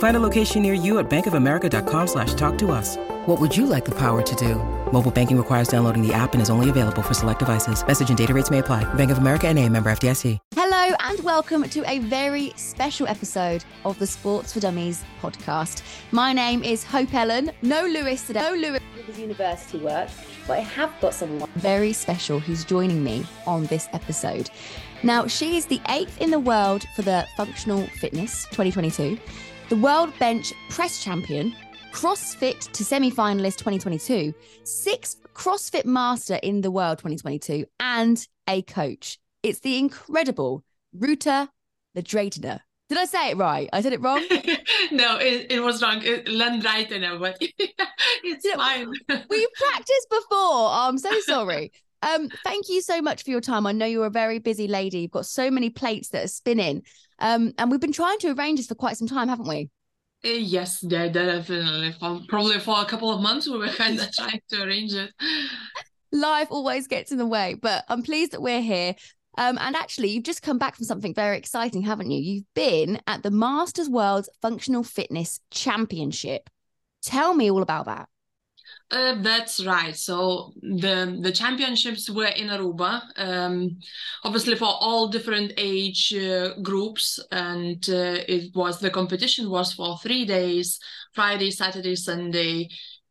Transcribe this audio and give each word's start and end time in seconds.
Find 0.00 0.16
a 0.16 0.20
location 0.20 0.62
near 0.62 0.72
you 0.72 0.98
at 0.98 1.10
bankofamerica.com 1.10 2.06
slash 2.06 2.32
talk 2.32 2.56
to 2.56 2.70
us. 2.72 2.96
What 3.26 3.38
would 3.38 3.54
you 3.54 3.66
like 3.66 3.84
the 3.84 3.94
power 3.94 4.22
to 4.22 4.34
do? 4.34 4.54
Mobile 4.92 5.10
banking 5.10 5.36
requires 5.36 5.68
downloading 5.68 6.00
the 6.00 6.14
app 6.14 6.32
and 6.32 6.40
is 6.40 6.48
only 6.48 6.70
available 6.70 7.02
for 7.02 7.12
select 7.12 7.38
devices. 7.38 7.86
Message 7.86 8.08
and 8.08 8.16
data 8.16 8.32
rates 8.32 8.50
may 8.50 8.60
apply. 8.60 8.82
Bank 8.94 9.10
of 9.10 9.18
America 9.18 9.46
and 9.46 9.58
a 9.58 9.68
member 9.68 9.90
FDIC. 9.90 10.38
Hello 10.54 10.96
and 11.00 11.20
welcome 11.20 11.68
to 11.68 11.84
a 11.90 11.98
very 11.98 12.54
special 12.56 13.06
episode 13.08 13.62
of 13.84 13.98
the 13.98 14.06
Sports 14.06 14.54
for 14.54 14.60
Dummies 14.60 15.04
podcast. 15.20 15.82
My 16.12 16.32
name 16.32 16.64
is 16.64 16.82
Hope 16.82 17.12
Ellen. 17.12 17.50
No 17.60 17.84
Lewis 17.84 18.26
today. 18.26 18.40
No 18.40 18.54
Lewis 18.54 18.80
with 18.96 19.04
his 19.04 19.18
university 19.18 19.78
work, 19.78 20.08
but 20.46 20.56
I 20.56 20.60
have 20.60 20.98
got 21.02 21.12
someone 21.12 21.50
very 21.56 21.92
special 21.92 22.40
who's 22.40 22.64
joining 22.64 23.04
me 23.04 23.26
on 23.46 23.66
this 23.66 23.86
episode. 23.92 24.48
Now, 25.02 25.26
she 25.26 25.56
is 25.56 25.66
the 25.66 25.80
eighth 25.88 26.20
in 26.20 26.30
the 26.30 26.40
world 26.40 26.84
for 26.94 27.02
the 27.02 27.26
Functional 27.36 27.86
Fitness 28.00 28.44
2022, 28.46 29.18
the 29.70 29.76
World 29.76 30.12
Bench 30.18 30.52
Press 30.68 31.02
Champion, 31.02 31.54
CrossFit 31.92 32.72
to 32.72 32.84
semi 32.84 33.08
finalist 33.08 33.58
2022, 33.58 34.34
sixth 34.64 35.22
CrossFit 35.32 35.84
Master 35.84 36.34
in 36.42 36.60
the 36.60 36.72
world 36.72 36.98
2022, 36.98 37.64
and 37.78 38.26
a 38.48 38.62
coach. 38.62 39.20
It's 39.44 39.60
the 39.60 39.78
incredible 39.78 40.64
Ruta 40.92 41.48
Ledreitner. 41.96 42.58
Did 42.88 42.98
I 42.98 43.04
say 43.04 43.30
it 43.30 43.36
right? 43.36 43.68
I 43.72 43.80
said 43.80 43.92
it 43.92 44.00
wrong. 44.00 44.26
no, 44.90 45.18
it, 45.18 45.52
it 45.52 45.60
was 45.62 45.80
wrong. 45.80 46.00
Lendreitner, 46.00 47.20
but 47.20 47.36
it's 47.40 47.54
You 48.44 48.56
know, 48.56 48.56
fine. 48.56 48.88
we 49.30 49.46
practiced 49.56 50.08
before. 50.10 50.26
Oh, 50.32 50.68
I'm 50.88 50.98
so 50.98 51.12
sorry. 51.20 51.70
Um, 52.02 52.28
thank 52.44 52.68
you 52.68 52.80
so 52.80 53.00
much 53.02 53.22
for 53.22 53.30
your 53.30 53.40
time. 53.40 53.66
I 53.66 53.72
know 53.72 53.86
you're 53.86 54.06
a 54.06 54.10
very 54.10 54.40
busy 54.40 54.66
lady. 54.66 55.00
You've 55.00 55.10
got 55.10 55.26
so 55.26 55.50
many 55.50 55.70
plates 55.70 56.08
that 56.08 56.24
are 56.24 56.28
spinning. 56.28 56.82
Um, 57.20 57.52
and 57.58 57.70
we've 57.70 57.80
been 57.80 57.92
trying 57.92 58.18
to 58.20 58.32
arrange 58.32 58.58
this 58.58 58.66
for 58.66 58.74
quite 58.74 58.96
some 58.96 59.08
time, 59.08 59.28
haven't 59.28 59.48
we? 59.48 59.70
Uh, 60.24 60.30
yes, 60.30 60.80
de- 60.80 61.10
definitely. 61.10 61.92
For, 61.92 62.20
probably 62.28 62.58
for 62.58 62.80
a 62.80 62.84
couple 62.84 63.10
of 63.10 63.22
months, 63.22 63.48
we 63.48 63.58
were 63.58 63.68
kind 63.82 63.98
of 63.98 64.12
trying 64.12 64.40
to 64.50 64.62
arrange 64.62 64.92
it. 64.92 65.10
Life 66.12 66.48
always 66.50 66.86
gets 66.86 67.12
in 67.12 67.18
the 67.18 67.26
way, 67.26 67.54
but 67.54 67.84
I'm 67.88 68.02
pleased 68.02 68.32
that 68.32 68.42
we're 68.42 68.62
here. 68.62 68.94
Um, 69.38 69.56
and 69.58 69.76
actually, 69.76 70.10
you've 70.10 70.24
just 70.24 70.42
come 70.42 70.58
back 70.58 70.76
from 70.76 70.84
something 70.84 71.14
very 71.14 71.38
exciting, 71.38 71.82
haven't 71.82 72.10
you? 72.10 72.20
You've 72.20 72.54
been 72.54 73.00
at 73.06 73.22
the 73.22 73.30
Masters 73.30 73.88
World 73.88 74.28
Functional 74.42 74.82
Fitness 74.82 75.40
Championship. 75.50 76.50
Tell 77.02 77.32
me 77.32 77.50
all 77.50 77.62
about 77.62 77.86
that. 77.86 78.09
Uh, 78.90 79.14
that's 79.22 79.64
right. 79.64 79.96
So 79.96 80.52
the 80.62 81.16
the 81.22 81.30
championships 81.30 82.10
were 82.10 82.26
in 82.26 82.48
Aruba, 82.48 83.02
um, 83.16 83.78
obviously 84.24 84.56
for 84.56 84.66
all 84.66 85.06
different 85.06 85.52
age 85.56 86.12
uh, 86.12 86.54
groups, 86.60 87.20
and 87.30 87.84
uh, 87.88 88.18
it 88.26 88.54
was 88.54 88.80
the 88.80 88.90
competition 88.90 89.48
was 89.48 89.72
for 89.72 89.96
three 89.98 90.24
days: 90.24 90.80
Friday, 91.14 91.50
Saturday, 91.52 91.94
Sunday. 91.94 92.68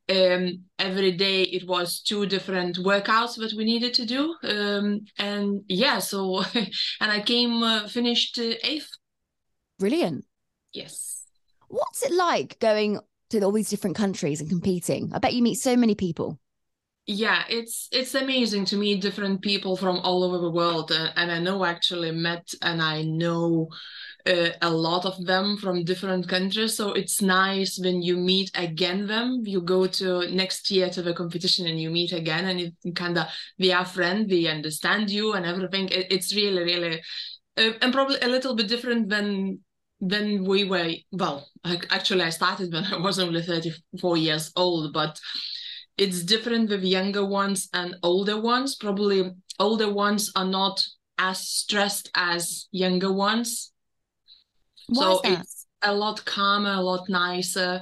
Um, 0.10 0.64
every 0.80 1.12
day 1.12 1.44
it 1.44 1.68
was 1.68 2.02
two 2.02 2.26
different 2.26 2.78
workouts 2.78 3.38
that 3.38 3.54
we 3.56 3.64
needed 3.64 3.94
to 3.94 4.06
do, 4.06 4.36
um, 4.44 5.02
and 5.18 5.62
yeah. 5.70 6.00
So 6.00 6.44
and 6.56 7.12
I 7.12 7.22
came 7.22 7.64
uh, 7.64 7.88
finished 7.88 8.38
uh, 8.38 8.56
eighth. 8.64 8.90
Brilliant. 9.78 10.26
Yes. 10.74 11.24
What's 11.70 12.04
it 12.04 12.12
like 12.12 12.60
going 12.60 13.00
to 13.30 13.42
all 13.42 13.52
these 13.52 13.70
different 13.70 13.96
countries 13.96 14.42
and 14.42 14.50
competing? 14.50 15.12
I 15.14 15.20
bet 15.20 15.34
you 15.34 15.44
meet 15.44 15.56
so 15.56 15.76
many 15.76 15.96
people. 15.96 16.40
Yeah, 17.12 17.44
it's 17.50 17.88
it's 17.92 18.14
amazing 18.14 18.66
to 18.66 18.78
meet 18.78 19.02
different 19.02 19.42
people 19.42 19.76
from 19.76 19.98
all 19.98 20.24
over 20.24 20.38
the 20.38 20.52
world, 20.52 20.92
uh, 20.92 21.10
and 21.16 21.32
I 21.32 21.40
know 21.40 21.66
actually 21.66 22.12
met 22.12 22.54
and 22.62 22.84
I 22.84 23.02
know 23.02 23.70
uh, 24.28 24.50
a 24.62 24.70
lot 24.70 25.06
of 25.06 25.26
them 25.26 25.58
from 25.58 25.84
different 25.84 26.30
countries. 26.30 26.76
So 26.76 26.94
it's 26.94 27.20
nice 27.20 27.80
when 27.80 28.04
you 28.04 28.16
meet 28.16 28.52
again 28.54 29.08
them. 29.08 29.42
You 29.44 29.62
go 29.62 29.88
to 29.88 30.30
next 30.30 30.70
year 30.70 30.92
to 30.92 31.02
the 31.02 31.16
competition 31.16 31.66
and 31.66 31.82
you 31.82 31.90
meet 31.90 32.14
again, 32.14 32.46
and 32.46 32.60
it 32.60 32.96
kind 32.96 33.18
of 33.18 33.26
they 33.58 33.72
are 33.72 33.86
friends, 33.86 34.30
they 34.30 34.46
understand 34.46 35.10
you 35.10 35.34
and 35.34 35.48
everything. 35.48 35.90
It, 35.90 36.12
it's 36.12 36.36
really 36.36 36.64
really, 36.64 37.02
uh, 37.58 37.72
and 37.82 37.92
probably 37.92 38.20
a 38.22 38.28
little 38.28 38.56
bit 38.56 38.68
different 38.68 39.10
than 39.10 39.62
than 40.02 40.44
we 40.46 40.64
were. 40.64 40.92
Well, 41.12 41.48
ac- 41.66 41.88
actually, 41.90 42.24
I 42.24 42.30
started 42.30 42.74
when 42.74 42.86
I 42.94 42.98
was 42.98 43.20
only 43.20 43.42
thirty 43.42 43.74
four 44.00 44.18
years 44.18 44.52
old, 44.56 44.94
but 44.94 45.20
it's 45.98 46.24
different 46.24 46.70
with 46.70 46.84
younger 46.84 47.26
ones 47.26 47.70
and 47.74 47.96
older 48.04 48.40
ones. 48.40 48.76
Probably 48.76 49.32
older 49.60 49.92
ones 49.92 50.32
are 50.36 50.46
not 50.46 50.84
as 51.18 51.48
stressed 51.48 52.10
as 52.16 52.68
younger 52.72 53.12
ones. 53.12 53.74
Why 54.88 55.02
so 55.04 55.16
is 55.16 55.22
that? 55.22 55.40
it's 55.42 55.68
a 55.82 55.94
lot 55.94 56.24
calmer, 56.26 56.72
a 56.72 56.82
lot 56.82 57.10
nicer. 57.10 57.82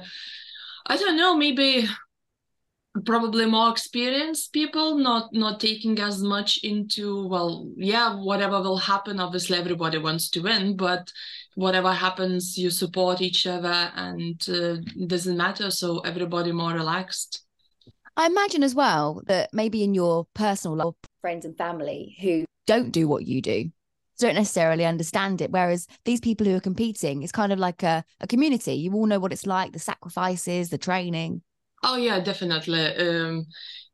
I 0.86 0.96
don't 0.96 1.16
know, 1.16 1.36
maybe 1.36 1.88
probably 3.04 3.46
more 3.46 3.70
experienced 3.70 4.52
people 4.52 4.96
not 4.96 5.28
not 5.32 5.60
taking 5.60 5.98
as 6.00 6.22
much 6.22 6.58
into 6.62 7.26
well 7.28 7.70
yeah 7.76 8.14
whatever 8.14 8.60
will 8.60 8.78
happen 8.78 9.20
obviously 9.20 9.56
everybody 9.56 9.98
wants 9.98 10.28
to 10.30 10.40
win 10.40 10.76
but 10.76 11.12
whatever 11.58 11.92
happens 11.92 12.56
you 12.56 12.70
support 12.70 13.20
each 13.20 13.44
other 13.44 13.90
and 13.96 14.48
uh, 14.48 14.76
doesn't 15.08 15.36
matter 15.36 15.70
so 15.70 15.98
everybody 16.00 16.52
more 16.52 16.72
relaxed 16.72 17.42
I 18.16 18.26
imagine 18.26 18.62
as 18.62 18.74
well 18.74 19.22
that 19.26 19.50
maybe 19.52 19.82
in 19.82 19.94
your 19.94 20.26
personal 20.34 20.76
life, 20.76 20.94
friends 21.20 21.44
and 21.44 21.56
family 21.56 22.16
who 22.20 22.44
don't 22.66 22.90
do 22.90 23.08
what 23.08 23.26
you 23.26 23.42
do 23.42 23.70
don't 24.18 24.34
necessarily 24.34 24.84
understand 24.84 25.40
it. 25.40 25.50
Whereas 25.52 25.86
these 26.04 26.20
people 26.20 26.46
who 26.46 26.56
are 26.56 26.60
competing, 26.60 27.22
it's 27.22 27.32
kind 27.32 27.52
of 27.52 27.58
like 27.58 27.82
a, 27.82 28.04
a 28.20 28.26
community. 28.26 28.74
You 28.74 28.92
all 28.94 29.06
know 29.06 29.20
what 29.20 29.32
it's 29.32 29.46
like, 29.46 29.72
the 29.72 29.78
sacrifices, 29.78 30.70
the 30.70 30.78
training. 30.78 31.42
Oh 31.84 31.96
yeah, 31.96 32.18
definitely. 32.18 32.96
Um, 32.96 33.46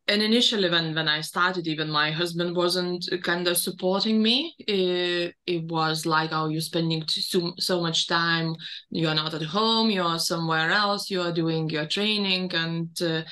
and 0.06 0.20
initially, 0.20 0.68
when 0.68 0.94
when 0.94 1.08
I 1.08 1.22
started, 1.22 1.66
even 1.66 1.90
my 1.90 2.10
husband 2.10 2.54
wasn't 2.54 3.08
kind 3.22 3.48
of 3.48 3.56
supporting 3.56 4.22
me. 4.22 4.54
It, 4.58 5.34
it 5.46 5.64
was 5.64 6.04
like, 6.04 6.30
oh, 6.32 6.48
you're 6.48 6.60
spending 6.60 7.04
so 7.08 7.54
so 7.58 7.80
much 7.80 8.06
time. 8.06 8.54
You're 8.90 9.14
not 9.14 9.32
at 9.32 9.42
home. 9.42 9.90
You're 9.90 10.18
somewhere 10.18 10.70
else. 10.70 11.10
You're 11.10 11.32
doing 11.32 11.70
your 11.70 11.86
training, 11.86 12.54
and 12.54 12.90
uh, 13.00 13.22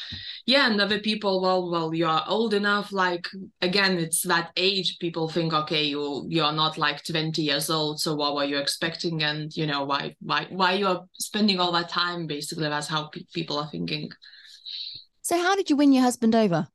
yeah, 0.47 0.71
and 0.71 0.81
other 0.81 0.99
people, 0.99 1.43
well, 1.43 1.71
well, 1.71 1.95
you're 1.95 2.23
old 2.27 2.55
enough. 2.55 2.91
Like 2.91 3.29
again, 3.61 3.99
it's 3.99 4.23
that 4.23 4.51
age. 4.57 4.97
People 4.99 5.29
think, 5.29 5.53
okay, 5.53 5.85
you 5.85 6.25
you're 6.29 6.53
not 6.53 6.79
like 6.79 7.05
20 7.05 7.43
years 7.43 7.69
old. 7.69 8.01
So 8.01 8.15
what 8.15 8.35
were 8.35 8.45
you 8.45 8.57
expecting? 8.57 9.23
And 9.23 9.55
you 9.55 9.67
know 9.67 9.85
why 9.85 10.17
why 10.21 10.47
why 10.49 10.73
you 10.73 10.87
are 10.87 11.05
spending 11.19 11.61
all 11.61 11.73
that 11.73 11.91
time? 11.91 12.27
Basically, 12.27 12.69
that's 12.71 12.89
how 12.89 13.09
pe- 13.09 13.25
people 13.35 13.59
are 13.59 13.69
thinking. 13.71 14.11
So, 15.23 15.41
how 15.41 15.55
did 15.55 15.71
you 15.71 15.77
win 15.77 15.93
your 15.93 16.03
husband 16.03 16.35
over? 16.35 16.69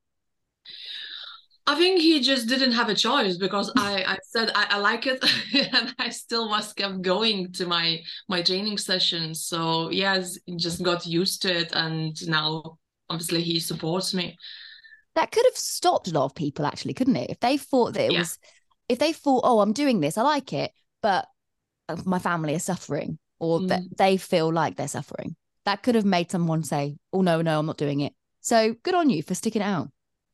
I 1.70 1.76
think 1.76 2.00
he 2.00 2.22
just 2.22 2.48
didn't 2.48 2.72
have 2.72 2.88
a 2.88 2.96
choice 2.96 3.36
because 3.36 3.70
I, 3.76 4.04
I 4.08 4.18
said 4.24 4.52
I, 4.56 4.68
I 4.70 4.78
like 4.78 5.06
it 5.06 5.22
and 5.74 5.94
I 6.00 6.10
still 6.10 6.50
was 6.50 6.72
kept 6.72 7.02
going 7.02 7.52
to 7.54 7.66
my 7.66 8.00
my 8.30 8.42
training 8.42 8.78
sessions. 8.78 9.44
So 9.46 9.92
yes, 9.92 10.40
just 10.56 10.82
got 10.82 11.06
used 11.06 11.42
to 11.42 11.54
it 11.54 11.74
and 11.74 12.16
now 12.30 12.78
obviously 13.10 13.42
he 13.42 13.60
supports 13.60 14.14
me. 14.14 14.38
That 15.16 15.32
could 15.32 15.46
have 15.46 15.58
stopped 15.58 16.08
a 16.08 16.12
lot 16.12 16.24
of 16.24 16.36
people 16.36 16.66
actually, 16.66 16.94
couldn't 16.94 17.18
it? 17.18 17.32
If 17.32 17.42
they 17.42 17.58
thought 17.58 17.96
that 17.96 18.06
it 18.06 18.14
yeah. 18.14 18.20
was 18.20 18.40
if 18.88 19.00
they 19.00 19.12
thought, 19.12 19.42
oh, 19.44 19.60
I'm 19.60 19.74
doing 19.74 20.00
this, 20.00 20.18
I 20.18 20.22
like 20.22 20.54
it, 20.54 20.72
but 21.02 21.28
uh, 21.90 21.98
my 22.06 22.20
family 22.20 22.56
are 22.56 22.60
suffering 22.60 23.20
or 23.40 23.60
mm. 23.60 23.68
that 23.68 23.82
they 23.98 24.16
feel 24.16 24.54
like 24.54 24.78
they're 24.78 24.88
suffering. 24.88 25.36
That 25.66 25.84
could 25.84 25.96
have 25.96 26.06
made 26.06 26.32
someone 26.32 26.64
say, 26.64 26.96
oh 27.12 27.22
no, 27.22 27.42
no, 27.42 27.60
I'm 27.60 27.66
not 27.66 27.78
doing 27.78 28.00
it. 28.00 28.14
So 28.48 28.76
good 28.82 28.96
on 28.96 29.10
you 29.10 29.22
for 29.24 29.36
sticking 29.36 29.62
out. 29.62 29.90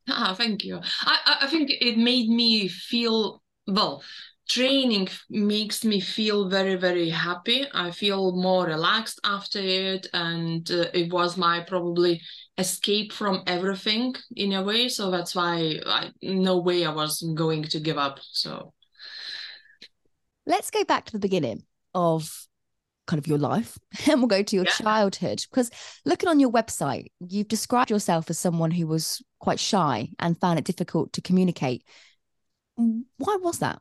Ah, 0.07 0.35
thank 0.37 0.63
you. 0.63 0.79
I, 1.01 1.37
I 1.41 1.47
think 1.47 1.71
it 1.71 1.97
made 1.97 2.29
me 2.29 2.67
feel 2.67 3.41
well. 3.65 4.03
Training 4.47 5.07
makes 5.31 5.83
me 5.83 5.99
feel 5.99 6.47
very, 6.47 6.75
very 6.75 7.09
happy. 7.09 7.65
I 7.73 7.89
feel 7.89 8.33
more 8.33 8.67
relaxed 8.67 9.19
after 9.23 9.57
it, 9.57 10.05
and 10.13 10.69
uh, 10.69 10.89
it 10.93 11.11
was 11.11 11.37
my 11.37 11.61
probably 11.61 12.21
escape 12.59 13.13
from 13.13 13.41
everything 13.47 14.13
in 14.35 14.53
a 14.53 14.61
way. 14.61 14.89
So 14.89 15.09
that's 15.09 15.33
why 15.33 15.79
I 15.83 16.11
no 16.21 16.59
way 16.59 16.85
I 16.85 16.93
was 16.93 17.19
going 17.33 17.63
to 17.63 17.79
give 17.79 17.97
up. 17.97 18.19
So 18.21 18.75
let's 20.45 20.69
go 20.69 20.83
back 20.83 21.05
to 21.05 21.13
the 21.13 21.19
beginning 21.27 21.63
of 21.95 22.47
kind 23.07 23.19
of 23.19 23.27
your 23.27 23.37
life 23.37 23.77
and 24.09 24.19
we'll 24.19 24.27
go 24.27 24.43
to 24.43 24.55
your 24.55 24.65
yeah. 24.65 24.71
childhood 24.71 25.45
because 25.49 25.69
looking 26.05 26.29
on 26.29 26.39
your 26.39 26.51
website 26.51 27.07
you've 27.19 27.47
described 27.47 27.89
yourself 27.89 28.29
as 28.29 28.39
someone 28.39 28.71
who 28.71 28.87
was 28.87 29.21
quite 29.39 29.59
shy 29.59 30.09
and 30.19 30.39
found 30.39 30.57
it 30.57 30.65
difficult 30.65 31.11
to 31.13 31.21
communicate 31.21 31.83
why 32.75 33.37
was 33.41 33.59
that 33.59 33.79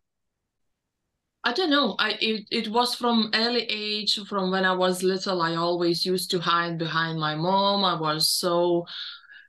I 1.44 1.52
don't 1.52 1.70
know. 1.70 1.96
I 1.98 2.16
it, 2.20 2.46
it 2.52 2.68
was 2.68 2.94
from 2.94 3.30
early 3.34 3.66
age, 3.68 4.18
from 4.28 4.52
when 4.52 4.64
I 4.64 4.74
was 4.74 5.02
little. 5.02 5.42
I 5.42 5.56
always 5.56 6.06
used 6.06 6.30
to 6.30 6.38
hide 6.38 6.78
behind 6.78 7.18
my 7.18 7.34
mom. 7.34 7.84
I 7.84 8.00
was 8.00 8.28
so 8.28 8.86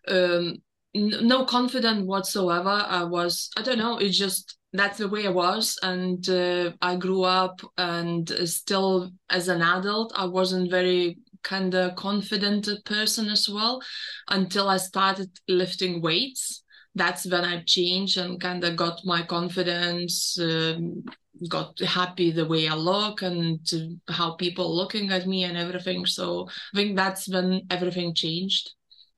um, 0.08 0.58
n- 0.96 1.20
no 1.22 1.46
confident 1.46 2.08
whatsoever. 2.08 2.70
I 2.70 3.04
was. 3.04 3.52
I 3.58 3.62
don't 3.62 3.78
know. 3.78 4.00
It 4.00 4.10
just 4.10 4.58
that's 4.74 4.98
the 4.98 5.08
way 5.08 5.28
I 5.28 5.30
was, 5.30 5.78
and 5.84 6.28
uh, 6.30 6.72
I 6.82 6.96
grew 6.96 7.24
up, 7.24 7.62
and 7.78 8.28
still 8.50 9.12
as 9.30 9.48
an 9.48 9.62
adult, 9.62 10.12
I 10.16 10.26
wasn't 10.26 10.72
very 10.72 11.20
kind 11.44 11.76
of 11.76 11.96
confident 11.96 12.70
person 12.86 13.30
as 13.30 13.48
well 13.48 13.82
until 14.30 14.70
I 14.70 14.78
started 14.78 15.30
lifting 15.48 16.02
weights. 16.02 16.64
That's 16.96 17.26
when 17.26 17.44
I 17.44 17.64
changed 17.66 18.18
and 18.18 18.40
kind 18.40 18.64
of 18.64 18.76
got 18.76 19.02
my 19.04 19.24
confidence, 19.24 20.38
um, 20.40 21.04
got 21.50 21.78
happy 21.80 22.32
the 22.32 22.46
way 22.46 22.68
I 22.68 22.76
look 22.76 23.22
and 23.22 23.60
how 24.08 24.36
people 24.36 24.76
looking 24.76 25.12
at 25.12 25.28
me 25.28 25.44
and 25.44 25.58
everything. 25.58 26.06
So 26.06 26.48
I 26.74 26.78
think 26.78 26.96
that's 26.96 27.28
when 27.28 27.62
everything 27.70 28.14
changed. 28.14 28.72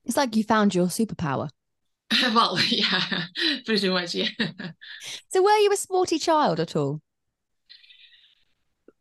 It's 0.04 0.16
like 0.16 0.36
you 0.36 0.44
found 0.44 0.74
your 0.74 0.86
superpower. 0.86 1.50
well, 2.34 2.58
yeah, 2.68 3.24
pretty 3.64 3.88
much, 3.88 4.14
yeah. 4.14 4.28
So, 5.28 5.42
were 5.42 5.58
you 5.58 5.72
a 5.72 5.76
sporty 5.76 6.18
child 6.18 6.60
at 6.60 6.76
all? 6.76 7.00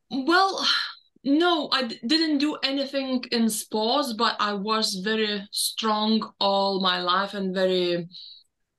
Well, 0.10 0.66
no, 1.24 1.70
I 1.72 1.84
d- 1.84 2.00
didn't 2.06 2.38
do 2.38 2.56
anything 2.64 3.24
in 3.32 3.50
sports, 3.50 4.14
but 4.14 4.36
I 4.40 4.54
was 4.54 4.96
very 5.04 5.48
strong 5.52 6.32
all 6.40 6.80
my 6.80 7.02
life 7.02 7.34
and 7.34 7.54
very 7.54 8.08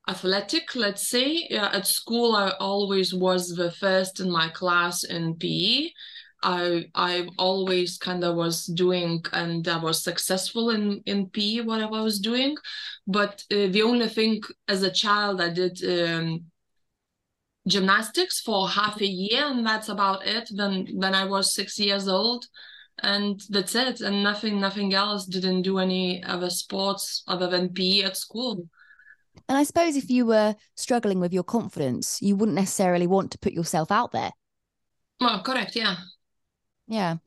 athletic, 0.07 0.75
let's 0.75 1.07
say. 1.07 1.47
Yeah, 1.49 1.69
at 1.73 1.87
school, 1.87 2.35
I 2.35 2.51
always 2.59 3.13
was 3.13 3.49
the 3.49 3.71
first 3.71 4.19
in 4.19 4.31
my 4.31 4.49
class 4.49 5.03
in 5.03 5.35
PE. 5.35 5.91
I 6.43 6.89
I 6.93 7.27
always 7.37 7.97
kind 7.97 8.23
of 8.23 8.35
was 8.35 8.65
doing 8.65 9.23
and 9.33 9.67
I 9.67 9.77
was 9.77 10.03
successful 10.03 10.69
in 10.69 11.01
in 11.05 11.29
PE 11.29 11.61
what 11.61 11.81
I 11.81 11.85
was 11.85 12.19
doing, 12.19 12.55
but 13.07 13.43
uh, 13.51 13.67
the 13.67 13.83
only 13.83 14.07
thing 14.07 14.41
as 14.67 14.83
a 14.83 14.91
child 14.91 15.41
I 15.41 15.49
did 15.49 15.83
um, 15.83 16.45
gymnastics 17.67 18.39
for 18.39 18.69
half 18.69 19.01
a 19.01 19.05
year 19.05 19.45
and 19.45 19.65
that's 19.65 19.89
about 19.89 20.25
it. 20.25 20.49
Then 20.53 20.87
when 20.93 21.15
I 21.15 21.25
was 21.25 21.53
six 21.53 21.79
years 21.79 22.07
old, 22.07 22.45
and 23.03 23.41
that's 23.49 23.75
it, 23.75 24.01
and 24.01 24.23
nothing 24.23 24.59
nothing 24.59 24.93
else. 24.93 25.25
Didn't 25.25 25.63
do 25.63 25.77
any 25.79 26.23
other 26.23 26.49
sports 26.49 27.23
other 27.27 27.47
than 27.47 27.73
PE 27.73 28.03
at 28.03 28.17
school. 28.17 28.67
And 29.47 29.57
I 29.57 29.63
suppose 29.63 29.95
if 29.95 30.09
you 30.09 30.25
were 30.25 30.55
struggling 30.75 31.19
with 31.19 31.33
your 31.33 31.43
confidence, 31.43 32.21
you 32.21 32.35
wouldn't 32.35 32.55
necessarily 32.55 33.07
want 33.07 33.31
to 33.31 33.37
put 33.37 33.53
yourself 33.53 33.91
out 33.91 34.11
there. 34.11 34.31
Well, 35.19 35.41
correct, 35.41 35.75
yeah. 35.75 35.95
Yeah. 36.87 37.17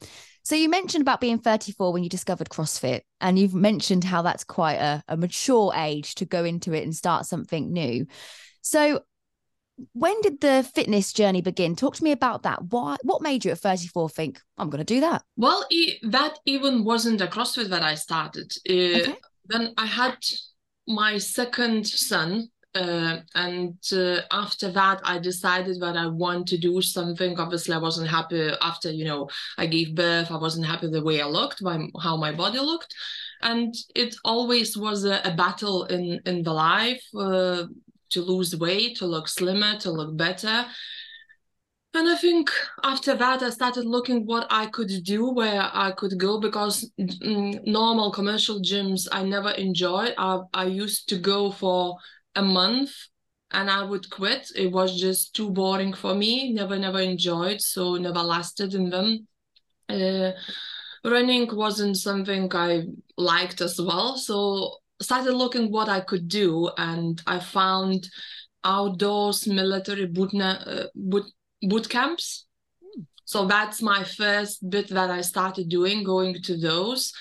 So 0.43 0.57
you 0.57 0.69
mentioned 0.69 1.03
about 1.03 1.21
being 1.21 1.39
34 1.39 1.93
when 1.93 2.03
you 2.03 2.09
discovered 2.09 2.49
CrossFit, 2.49 3.03
and 3.21 3.39
you've 3.39 3.55
mentioned 3.55 4.05
how 4.05 4.23
that's 4.23 4.45
quite 4.45 4.77
a, 4.77 5.03
a 5.07 5.17
mature 5.17 5.73
age 5.77 6.15
to 6.17 6.25
go 6.25 6.45
into 6.45 6.73
it 6.73 6.83
and 6.83 6.95
start 6.95 7.27
something 7.27 7.73
new. 7.73 8.07
So 8.62 9.03
when 9.93 10.21
did 10.23 10.41
the 10.41 10.69
fitness 10.75 11.12
journey 11.12 11.41
begin? 11.41 11.77
Talk 11.77 11.97
to 11.97 12.05
me 12.05 12.12
about 12.12 12.43
that. 12.43 12.65
Why 12.65 12.97
what 13.03 13.23
made 13.23 13.45
you 13.45 13.51
at 13.51 13.59
34 13.59 14.11
think 14.11 14.41
I'm 14.59 14.71
going 14.71 14.85
to 14.85 14.95
do 14.95 15.01
that? 15.01 15.23
Well, 15.37 15.65
that 16.03 16.39
even 16.45 16.85
wasn't 16.85 17.21
a 17.21 17.27
CrossFit 17.27 17.69
that 17.69 17.83
I 17.83 17.95
started. 17.95 18.53
Uh, 18.69 19.01
okay. 19.01 19.17
Then 19.47 19.75
I 19.77 19.87
had 19.87 20.17
my 20.87 21.19
second 21.19 21.87
son 21.87 22.49
uh, 22.75 23.19
and 23.34 23.76
uh, 23.93 24.20
after 24.31 24.70
that 24.70 25.00
i 25.05 25.19
decided 25.19 25.81
that 25.81 25.96
i 25.96 26.06
want 26.06 26.46
to 26.46 26.56
do 26.56 26.81
something. 26.81 27.38
Obviously 27.38 27.75
i 27.75 27.78
wasn't 27.78 28.08
happy 28.08 28.50
after 28.61 28.90
you 28.90 29.05
know 29.05 29.28
i 29.58 29.67
gave 29.67 29.94
birth. 29.94 30.31
I 30.31 30.37
wasn't 30.37 30.67
happy 30.67 30.88
the 30.88 31.02
way 31.02 31.20
i 31.20 31.26
looked 31.26 31.62
by 31.62 31.78
how 32.00 32.17
my 32.17 32.32
body 32.32 32.61
looked. 32.61 32.94
And 33.43 33.75
it 33.94 34.14
always 34.25 34.76
was 34.76 35.05
a, 35.05 35.20
a 35.25 35.34
battle 35.34 35.84
in 35.84 36.20
in 36.26 36.43
the 36.43 36.52
life 36.52 37.02
uh, 37.17 37.64
to 38.11 38.22
lose 38.22 38.56
weight 38.56 38.96
to 38.99 39.06
look 39.06 39.28
slimmer 39.28 39.78
to 39.78 39.90
look 39.90 40.17
better. 40.17 40.67
And 41.93 42.08
I 42.08 42.14
think 42.14 42.50
after 42.84 43.17
that, 43.17 43.43
I 43.43 43.50
started 43.50 43.84
looking 43.84 44.25
what 44.25 44.46
I 44.49 44.67
could 44.67 44.93
do, 45.02 45.31
where 45.31 45.69
I 45.72 45.90
could 45.90 46.17
go, 46.20 46.38
because 46.38 46.88
mm, 47.00 47.67
normal 47.67 48.12
commercial 48.12 48.61
gyms 48.61 49.08
I 49.11 49.25
never 49.25 49.50
enjoyed. 49.50 50.14
I, 50.17 50.38
I 50.55 50.67
used 50.67 51.08
to 51.08 51.19
go 51.19 51.50
for 51.50 51.96
a 52.35 52.43
month 52.43 52.93
and 53.53 53.71
I 53.71 53.82
would 53.82 54.11
quit. 54.11 54.50
It 54.55 54.71
was 54.71 54.99
just 54.99 55.35
too 55.35 55.50
boring 55.50 55.93
for 55.93 56.15
me. 56.15 56.53
Never, 56.53 56.79
never 56.79 57.00
enjoyed, 57.00 57.61
so 57.61 57.97
never 57.97 58.23
lasted 58.23 58.75
in 58.75 58.91
them. 58.91 59.27
Uh, 59.89 60.32
running 61.05 61.49
wasn't 61.55 61.96
something 61.96 62.49
I 62.55 62.84
liked 63.17 63.60
as 63.60 63.81
well, 63.81 64.17
so 64.17 64.77
started 65.03 65.34
looking 65.34 65.72
what 65.72 65.89
I 65.89 66.01
could 66.01 66.29
do, 66.29 66.70
and 66.77 67.20
I 67.27 67.41
found 67.41 68.08
outdoors 68.63 69.46
military 69.46 70.06
boot, 70.06 70.34
uh, 70.34 70.84
boot, 70.94 71.25
boot 71.63 71.89
camps. 71.89 72.46
So 73.25 73.46
that's 73.46 73.81
my 73.81 74.05
first 74.05 74.69
bit 74.69 74.89
that 74.89 75.10
I 75.10 75.22
started 75.22 75.69
doing, 75.69 76.05
going 76.05 76.43
to 76.43 76.56
those. 76.56 77.13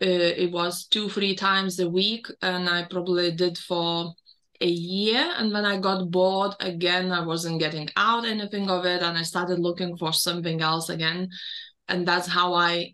Uh, 0.00 0.06
it 0.06 0.50
was 0.52 0.86
two, 0.86 1.08
three 1.08 1.34
times 1.34 1.78
a 1.78 1.88
week, 1.88 2.26
and 2.42 2.68
I 2.68 2.84
probably 2.84 3.32
did 3.32 3.58
for 3.58 4.14
a 4.60 4.68
year 4.68 5.32
and 5.36 5.52
when 5.52 5.64
i 5.64 5.78
got 5.78 6.10
bored 6.10 6.52
again 6.60 7.12
i 7.12 7.24
wasn't 7.24 7.58
getting 7.58 7.88
out 7.96 8.24
anything 8.24 8.70
of 8.70 8.84
it 8.84 9.02
and 9.02 9.16
i 9.16 9.22
started 9.22 9.58
looking 9.58 9.96
for 9.96 10.12
something 10.12 10.60
else 10.60 10.88
again 10.88 11.28
and 11.88 12.06
that's 12.06 12.26
how 12.28 12.54
i 12.54 12.92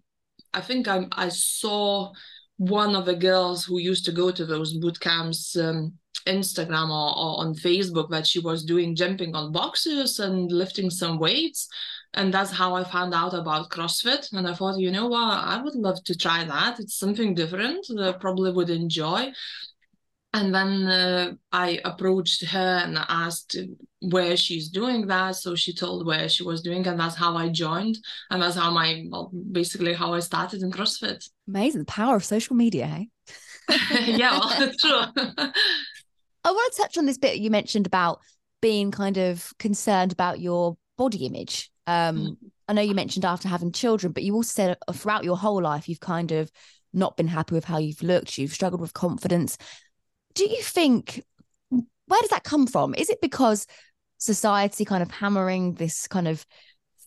i 0.54 0.60
think 0.60 0.88
i, 0.88 1.06
I 1.12 1.28
saw 1.28 2.12
one 2.56 2.94
of 2.94 3.06
the 3.06 3.16
girls 3.16 3.64
who 3.64 3.78
used 3.78 4.04
to 4.06 4.12
go 4.12 4.30
to 4.30 4.46
those 4.46 4.74
boot 4.74 5.00
camps 5.00 5.56
um, 5.56 5.94
instagram 6.26 6.88
or, 6.90 7.18
or 7.18 7.40
on 7.40 7.54
facebook 7.54 8.10
that 8.10 8.26
she 8.26 8.38
was 8.38 8.64
doing 8.64 8.94
jumping 8.94 9.34
on 9.34 9.52
boxes 9.52 10.18
and 10.18 10.50
lifting 10.50 10.90
some 10.90 11.18
weights 11.18 11.68
and 12.14 12.32
that's 12.32 12.52
how 12.52 12.74
I 12.74 12.84
found 12.84 13.14
out 13.14 13.32
about 13.32 13.70
CrossFit. 13.70 14.32
And 14.32 14.46
I 14.46 14.54
thought, 14.54 14.78
you 14.78 14.90
know 14.90 15.06
what, 15.06 15.38
I 15.38 15.62
would 15.62 15.74
love 15.74 16.02
to 16.04 16.14
try 16.14 16.44
that. 16.44 16.78
It's 16.78 16.98
something 16.98 17.34
different 17.34 17.86
that 17.88 18.14
I 18.14 18.18
probably 18.18 18.52
would 18.52 18.68
enjoy. 18.68 19.32
And 20.34 20.54
then 20.54 20.86
uh, 20.86 21.32
I 21.52 21.78
approached 21.84 22.44
her 22.46 22.82
and 22.84 22.98
asked 23.08 23.56
where 24.00 24.36
she's 24.36 24.70
doing 24.70 25.06
that. 25.08 25.36
So 25.36 25.54
she 25.54 25.74
told 25.74 26.06
where 26.06 26.28
she 26.28 26.42
was 26.42 26.62
doing, 26.62 26.86
and 26.86 26.98
that's 26.98 27.16
how 27.16 27.36
I 27.36 27.48
joined. 27.48 27.98
And 28.30 28.40
that's 28.40 28.56
how 28.56 28.70
my, 28.70 29.04
well, 29.10 29.30
basically 29.50 29.92
how 29.92 30.14
I 30.14 30.20
started 30.20 30.62
in 30.62 30.70
CrossFit. 30.70 31.28
Amazing. 31.46 31.80
The 31.80 31.86
power 31.86 32.16
of 32.16 32.24
social 32.24 32.56
media, 32.56 32.86
hey? 32.86 33.08
yeah, 34.06 34.38
well, 34.38 34.72
true. 34.78 35.24
I 36.44 36.50
want 36.50 36.74
to 36.74 36.82
touch 36.82 36.98
on 36.98 37.06
this 37.06 37.18
bit 37.18 37.38
you 37.38 37.50
mentioned 37.50 37.86
about 37.86 38.20
being 38.60 38.90
kind 38.90 39.18
of 39.18 39.52
concerned 39.58 40.12
about 40.12 40.40
your 40.40 40.76
body 40.96 41.26
image. 41.26 41.70
Um, 41.86 42.18
mm. 42.18 42.36
I 42.68 42.72
know 42.72 42.82
you 42.82 42.94
mentioned 42.94 43.24
after 43.24 43.48
having 43.48 43.70
children, 43.70 44.12
but 44.12 44.22
you 44.22 44.34
also 44.34 44.52
said 44.52 44.76
throughout 44.94 45.24
your 45.24 45.36
whole 45.36 45.60
life, 45.60 45.88
you've 45.88 46.00
kind 46.00 46.32
of 46.32 46.50
not 46.92 47.16
been 47.16 47.28
happy 47.28 47.54
with 47.54 47.64
how 47.64 47.78
you've 47.78 48.02
looked, 48.02 48.38
you've 48.38 48.52
struggled 48.52 48.80
with 48.80 48.94
confidence 48.94 49.56
do 50.34 50.44
you 50.44 50.62
think 50.62 51.22
where 51.70 52.20
does 52.20 52.30
that 52.30 52.44
come 52.44 52.66
from? 52.66 52.94
Is 52.94 53.08
it 53.08 53.20
because 53.20 53.66
society 54.18 54.84
kind 54.84 55.02
of 55.02 55.10
hammering 55.10 55.74
this 55.74 56.06
kind 56.06 56.28
of 56.28 56.44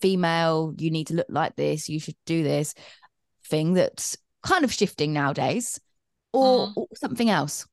female, 0.01 0.74
you 0.77 0.89
need 0.89 1.08
to 1.08 1.13
look 1.13 1.27
like 1.29 1.55
this, 1.55 1.89
you 1.89 2.00
should 2.00 2.15
do 2.25 2.44
this 2.44 2.74
thing 3.48 3.74
that's 3.74 4.17
kind 4.44 4.63
of 4.63 4.74
shifting 4.74 5.13
nowadays, 5.13 5.79
or, 6.34 6.67
mm. 6.67 6.86
something 6.96 7.29
else? 7.29 7.67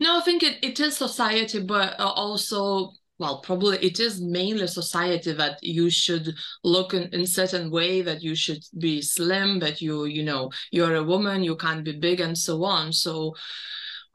No, 0.00 0.18
I 0.18 0.20
think 0.20 0.42
it, 0.42 0.62
it 0.62 0.78
is 0.80 0.96
society, 0.96 1.60
but 1.60 1.98
uh, 1.98 2.10
also 2.10 2.92
well 3.18 3.40
probably 3.40 3.78
it 3.78 4.00
is 4.00 4.20
mainly 4.20 4.66
society 4.66 5.32
that 5.32 5.58
you 5.62 5.90
should 5.90 6.34
look 6.64 6.94
in, 6.94 7.04
in 7.12 7.26
certain 7.26 7.70
way 7.70 8.02
that 8.02 8.22
you 8.22 8.34
should 8.34 8.64
be 8.78 9.02
slim 9.02 9.58
that 9.58 9.80
you 9.82 10.06
you 10.06 10.22
know 10.22 10.50
you're 10.70 10.96
a 10.96 11.04
woman 11.04 11.44
you 11.44 11.54
can't 11.54 11.84
be 11.84 11.92
big 11.92 12.20
and 12.20 12.36
so 12.36 12.64
on 12.64 12.92
so 12.92 13.34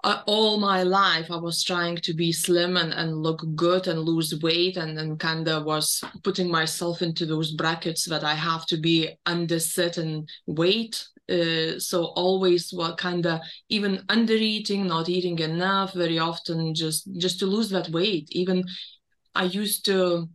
uh, 0.04 0.22
all 0.28 0.60
my 0.60 0.84
life 0.84 1.32
i 1.32 1.36
was 1.36 1.64
trying 1.64 1.96
to 1.98 2.14
be 2.14 2.32
slim 2.32 2.78
and, 2.78 2.94
and 2.94 3.18
look 3.18 3.44
good 3.56 3.88
and 3.88 4.00
lose 4.00 4.40
weight 4.42 4.78
and 4.78 4.98
then 4.98 5.18
kind 5.18 5.48
of 5.48 5.66
was 5.66 6.04
putting 6.24 6.50
myself 6.50 7.02
into 7.02 7.26
those 7.26 7.54
brackets 7.54 8.06
that 8.06 8.24
i 8.24 8.34
have 8.34 8.66
to 8.66 8.78
be 8.78 9.10
under 9.26 9.60
certain 9.60 10.26
weight. 10.46 11.06
Uh, 11.30 11.78
so 11.78 12.06
always 12.16 12.72
what 12.72 12.98
kind 12.98 13.26
of 13.26 13.42
even 13.68 14.02
under 14.08 14.34
eating 14.34 14.88
not 14.88 15.10
eating 15.10 15.38
enough 15.40 15.94
very 15.94 16.18
often 16.18 16.74
just 16.74 17.10
just 17.18 17.38
to 17.40 17.46
lose 17.46 17.70
that 17.70 17.90
weight. 17.90 18.30
Even 18.32 18.64
I 19.36 19.44
used 19.44 19.84
to 19.86 20.30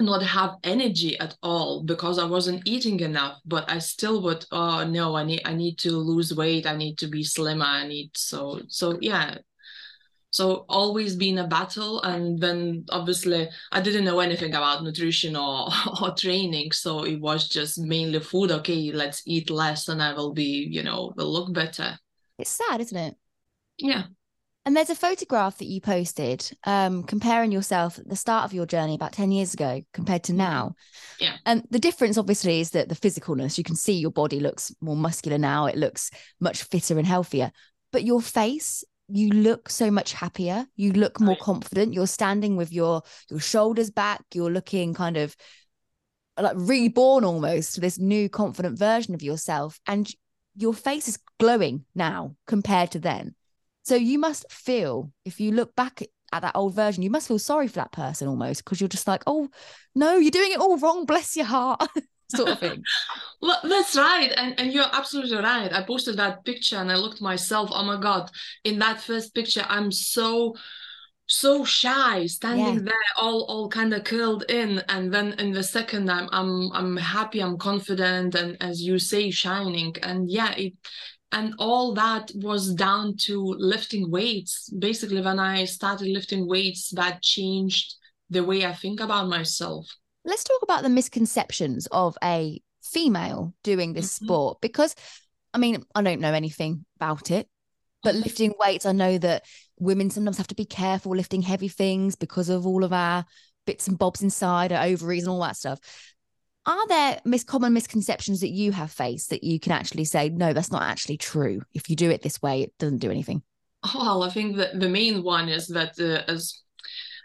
not 0.00 0.22
have 0.22 0.56
energy 0.64 1.18
at 1.18 1.36
all 1.42 1.82
because 1.82 2.18
I 2.18 2.24
wasn't 2.24 2.66
eating 2.66 3.00
enough. 3.00 3.40
But 3.44 3.70
I 3.70 3.78
still 3.78 4.22
would, 4.22 4.44
oh 4.52 4.84
no, 4.84 5.16
I 5.16 5.24
need 5.24 5.42
I 5.44 5.54
need 5.54 5.78
to 5.78 5.92
lose 5.92 6.34
weight. 6.34 6.66
I 6.66 6.76
need 6.76 6.98
to 6.98 7.06
be 7.06 7.22
slimmer. 7.24 7.64
I 7.64 7.86
need 7.86 8.10
so 8.16 8.60
so 8.68 8.98
yeah. 9.00 9.38
So 10.30 10.66
always 10.68 11.16
been 11.16 11.38
a 11.38 11.46
battle, 11.46 12.02
and 12.02 12.38
then 12.38 12.84
obviously 12.90 13.48
I 13.72 13.80
didn't 13.80 14.04
know 14.04 14.20
anything 14.20 14.54
about 14.54 14.84
nutrition 14.84 15.34
or 15.34 15.68
or 16.02 16.10
training, 16.14 16.72
so 16.72 17.04
it 17.04 17.20
was 17.20 17.48
just 17.48 17.78
mainly 17.78 18.20
food. 18.20 18.50
Okay, 18.50 18.92
let's 18.92 19.22
eat 19.26 19.48
less, 19.50 19.88
and 19.88 20.02
I 20.02 20.12
will 20.12 20.34
be, 20.34 20.68
you 20.70 20.82
know, 20.82 21.12
will 21.16 21.32
look 21.32 21.54
better. 21.54 21.98
It's 22.38 22.50
sad, 22.50 22.80
isn't 22.82 22.98
it? 22.98 23.16
Yeah. 23.78 24.04
And 24.66 24.76
there's 24.76 24.90
a 24.90 24.96
photograph 24.96 25.58
that 25.58 25.66
you 25.66 25.80
posted 25.80 26.50
um, 26.64 27.04
comparing 27.04 27.52
yourself 27.52 28.00
at 28.00 28.08
the 28.08 28.16
start 28.16 28.44
of 28.44 28.52
your 28.52 28.66
journey 28.66 28.96
about 28.96 29.12
10 29.12 29.30
years 29.30 29.54
ago 29.54 29.80
compared 29.92 30.24
to 30.24 30.32
now. 30.32 30.74
Yeah. 31.20 31.36
And 31.46 31.62
the 31.70 31.78
difference, 31.78 32.18
obviously, 32.18 32.58
is 32.58 32.70
that 32.70 32.88
the 32.88 32.96
physicalness, 32.96 33.58
you 33.58 33.62
can 33.62 33.76
see 33.76 33.92
your 33.92 34.10
body 34.10 34.40
looks 34.40 34.74
more 34.80 34.96
muscular 34.96 35.38
now, 35.38 35.66
it 35.66 35.76
looks 35.76 36.10
much 36.40 36.64
fitter 36.64 36.98
and 36.98 37.06
healthier. 37.06 37.52
But 37.92 38.02
your 38.02 38.20
face, 38.20 38.82
you 39.08 39.28
look 39.28 39.70
so 39.70 39.88
much 39.88 40.12
happier. 40.12 40.66
You 40.74 40.92
look 40.92 41.20
more 41.20 41.36
right. 41.36 41.40
confident. 41.40 41.94
You're 41.94 42.08
standing 42.08 42.56
with 42.56 42.72
your 42.72 43.02
your 43.30 43.38
shoulders 43.38 43.92
back. 43.92 44.24
You're 44.34 44.50
looking 44.50 44.94
kind 44.94 45.16
of 45.16 45.36
like 46.40 46.56
reborn 46.56 47.22
almost, 47.22 47.76
to 47.76 47.80
this 47.80 47.98
new 48.00 48.28
confident 48.28 48.76
version 48.76 49.14
of 49.14 49.22
yourself. 49.22 49.78
And 49.86 50.12
your 50.56 50.74
face 50.74 51.06
is 51.06 51.20
glowing 51.38 51.84
now 51.94 52.34
compared 52.48 52.90
to 52.90 52.98
then. 52.98 53.35
So 53.86 53.94
you 53.94 54.18
must 54.18 54.50
feel, 54.50 55.12
if 55.24 55.38
you 55.38 55.52
look 55.52 55.76
back 55.76 56.02
at 56.32 56.42
that 56.42 56.56
old 56.56 56.74
version, 56.74 57.04
you 57.04 57.10
must 57.10 57.28
feel 57.28 57.38
sorry 57.38 57.68
for 57.68 57.76
that 57.76 57.92
person 57.92 58.26
almost 58.26 58.64
because 58.64 58.80
you're 58.80 58.88
just 58.88 59.06
like, 59.06 59.22
oh, 59.28 59.48
no, 59.94 60.16
you're 60.16 60.32
doing 60.32 60.50
it 60.50 60.58
all 60.58 60.76
wrong. 60.76 61.06
Bless 61.06 61.36
your 61.36 61.46
heart. 61.46 61.88
sort 62.34 62.48
of 62.48 62.58
thing. 62.58 62.82
well, 63.40 63.60
that's 63.62 63.96
right. 63.96 64.32
And, 64.36 64.58
and 64.58 64.72
you're 64.72 64.92
absolutely 64.92 65.36
right. 65.36 65.72
I 65.72 65.84
posted 65.84 66.16
that 66.16 66.44
picture 66.44 66.78
and 66.78 66.90
I 66.90 66.96
looked 66.96 67.20
myself, 67.20 67.70
oh 67.72 67.84
my 67.84 68.00
God, 68.00 68.28
in 68.64 68.80
that 68.80 69.00
first 69.00 69.32
picture, 69.36 69.64
I'm 69.68 69.92
so 69.92 70.56
so 71.28 71.64
shy 71.64 72.24
standing 72.26 72.74
yeah. 72.74 72.82
there 72.84 72.94
all 73.20 73.44
all 73.48 73.68
kind 73.68 73.92
of 73.92 74.04
curled 74.04 74.44
in 74.48 74.80
and 74.88 75.12
then 75.12 75.32
in 75.40 75.50
the 75.50 75.62
second 75.62 76.08
i'm 76.08 76.28
i'm 76.30 76.70
i'm 76.72 76.96
happy 76.96 77.40
i'm 77.40 77.58
confident 77.58 78.36
and 78.36 78.56
as 78.60 78.80
you 78.80 78.96
say 78.96 79.28
shining 79.28 79.92
and 80.04 80.30
yeah 80.30 80.52
it 80.52 80.72
and 81.36 81.54
all 81.58 81.92
that 81.92 82.30
was 82.36 82.72
down 82.74 83.14
to 83.14 83.38
lifting 83.58 84.10
weights 84.10 84.70
basically 84.78 85.20
when 85.20 85.38
i 85.38 85.64
started 85.64 86.08
lifting 86.08 86.48
weights 86.48 86.90
that 86.90 87.22
changed 87.22 87.94
the 88.30 88.42
way 88.42 88.64
i 88.64 88.72
think 88.72 89.00
about 89.00 89.28
myself 89.28 89.86
let's 90.24 90.44
talk 90.44 90.62
about 90.62 90.82
the 90.82 90.88
misconceptions 90.88 91.86
of 91.92 92.16
a 92.24 92.60
female 92.82 93.54
doing 93.62 93.92
this 93.92 94.14
mm-hmm. 94.14 94.24
sport 94.24 94.58
because 94.62 94.94
i 95.52 95.58
mean 95.58 95.84
i 95.94 96.02
don't 96.02 96.20
know 96.20 96.32
anything 96.32 96.84
about 96.96 97.30
it 97.30 97.46
but 98.02 98.14
mm-hmm. 98.14 98.24
lifting 98.24 98.54
weights 98.58 98.86
i 98.86 98.92
know 98.92 99.18
that 99.18 99.44
women 99.78 100.08
sometimes 100.08 100.38
have 100.38 100.46
to 100.46 100.54
be 100.54 100.64
careful 100.64 101.14
lifting 101.14 101.42
heavy 101.42 101.68
things 101.68 102.16
because 102.16 102.48
of 102.48 102.66
all 102.66 102.82
of 102.82 102.94
our 102.94 103.24
bits 103.66 103.88
and 103.88 103.98
bobs 103.98 104.22
inside 104.22 104.72
our 104.72 104.86
ovaries 104.86 105.24
and 105.24 105.30
all 105.30 105.42
that 105.42 105.56
stuff 105.56 105.78
are 106.66 106.88
there 106.88 107.20
mis- 107.24 107.44
common 107.44 107.72
misconceptions 107.72 108.40
that 108.40 108.50
you 108.50 108.72
have 108.72 108.90
faced 108.90 109.30
that 109.30 109.44
you 109.44 109.60
can 109.60 109.72
actually 109.72 110.04
say 110.04 110.28
no 110.28 110.52
that's 110.52 110.72
not 110.72 110.82
actually 110.82 111.16
true. 111.16 111.62
If 111.74 111.88
you 111.88 111.96
do 111.96 112.10
it 112.10 112.22
this 112.22 112.42
way 112.42 112.62
it 112.62 112.72
doesn't 112.78 112.98
do 112.98 113.10
anything 113.10 113.42
well 113.94 114.22
i 114.22 114.30
think 114.30 114.56
that 114.56 114.78
the 114.80 114.88
main 114.88 115.22
one 115.22 115.48
is 115.48 115.68
that 115.68 115.98
uh, 116.00 116.22
as 116.30 116.62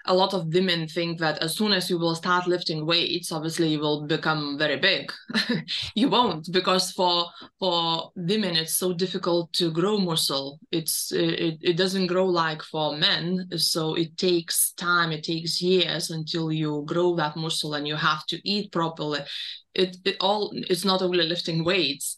a 0.06 0.14
lot 0.14 0.34
of 0.34 0.54
women 0.54 0.88
think 0.88 1.20
that 1.20 1.42
as 1.44 1.56
soon 1.56 1.72
as 1.74 1.90
you 1.90 1.98
will 1.98 2.16
start 2.16 2.48
lifting 2.48 2.86
weights 2.86 3.32
obviously 3.32 3.68
you 3.70 3.80
will 3.80 4.08
become 4.08 4.58
very 4.58 4.78
big. 4.78 5.12
You 5.96 6.10
won't 6.10 6.52
because 6.52 6.92
for 6.92 7.26
for 7.60 8.12
women 8.16 8.56
it's 8.56 8.78
so 8.78 8.94
difficult 8.94 9.54
to 9.54 9.72
grow 9.72 9.98
muscle. 9.98 10.60
It's 10.72 11.12
it, 11.12 11.58
it 11.62 11.78
doesn't 11.78 12.08
grow 12.08 12.26
like 12.26 12.62
for 12.62 12.96
men 12.98 13.48
so 13.58 13.96
it 13.96 14.18
takes 14.18 14.74
time 14.74 15.12
it 15.12 15.24
takes 15.24 15.62
years 15.62 16.10
until 16.10 16.52
you 16.52 16.84
grow 16.88 17.16
that 17.16 17.36
muscle 17.36 17.74
and 17.74 17.88
you 17.88 17.96
have 17.96 18.26
to 18.28 18.50
eat 18.50 18.72
properly. 18.72 19.20
It, 19.74 19.98
it 20.06 20.18
all 20.20 20.52
it's 20.54 20.86
not 20.86 21.02
only 21.02 21.26
lifting 21.26 21.64
weights. 21.64 22.16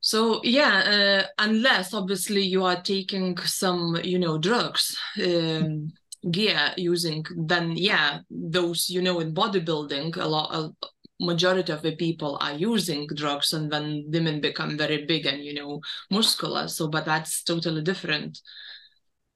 So 0.00 0.40
yeah 0.44 0.74
uh, 0.94 1.26
unless 1.38 1.94
obviously 1.94 2.42
you 2.42 2.64
are 2.64 2.80
taking 2.82 3.36
some 3.38 3.98
you 4.02 4.18
know 4.18 4.38
drugs 4.38 4.98
um, 5.22 5.92
gear 6.30 6.72
using 6.76 7.24
then 7.36 7.72
yeah 7.76 8.18
those 8.30 8.88
you 8.90 9.00
know 9.00 9.20
in 9.20 9.32
bodybuilding 9.32 10.16
a 10.16 10.26
lot 10.26 10.52
a 10.52 10.86
majority 11.20 11.72
of 11.72 11.82
the 11.82 11.96
people 11.96 12.38
are 12.40 12.52
using 12.52 13.06
drugs 13.14 13.52
and 13.52 13.70
then 13.70 14.04
women 14.08 14.40
become 14.40 14.76
very 14.76 15.04
big 15.04 15.26
and 15.26 15.42
you 15.42 15.54
know 15.54 15.80
muscular. 16.10 16.68
So 16.68 16.88
but 16.88 17.04
that's 17.04 17.42
totally 17.42 17.82
different. 17.82 18.38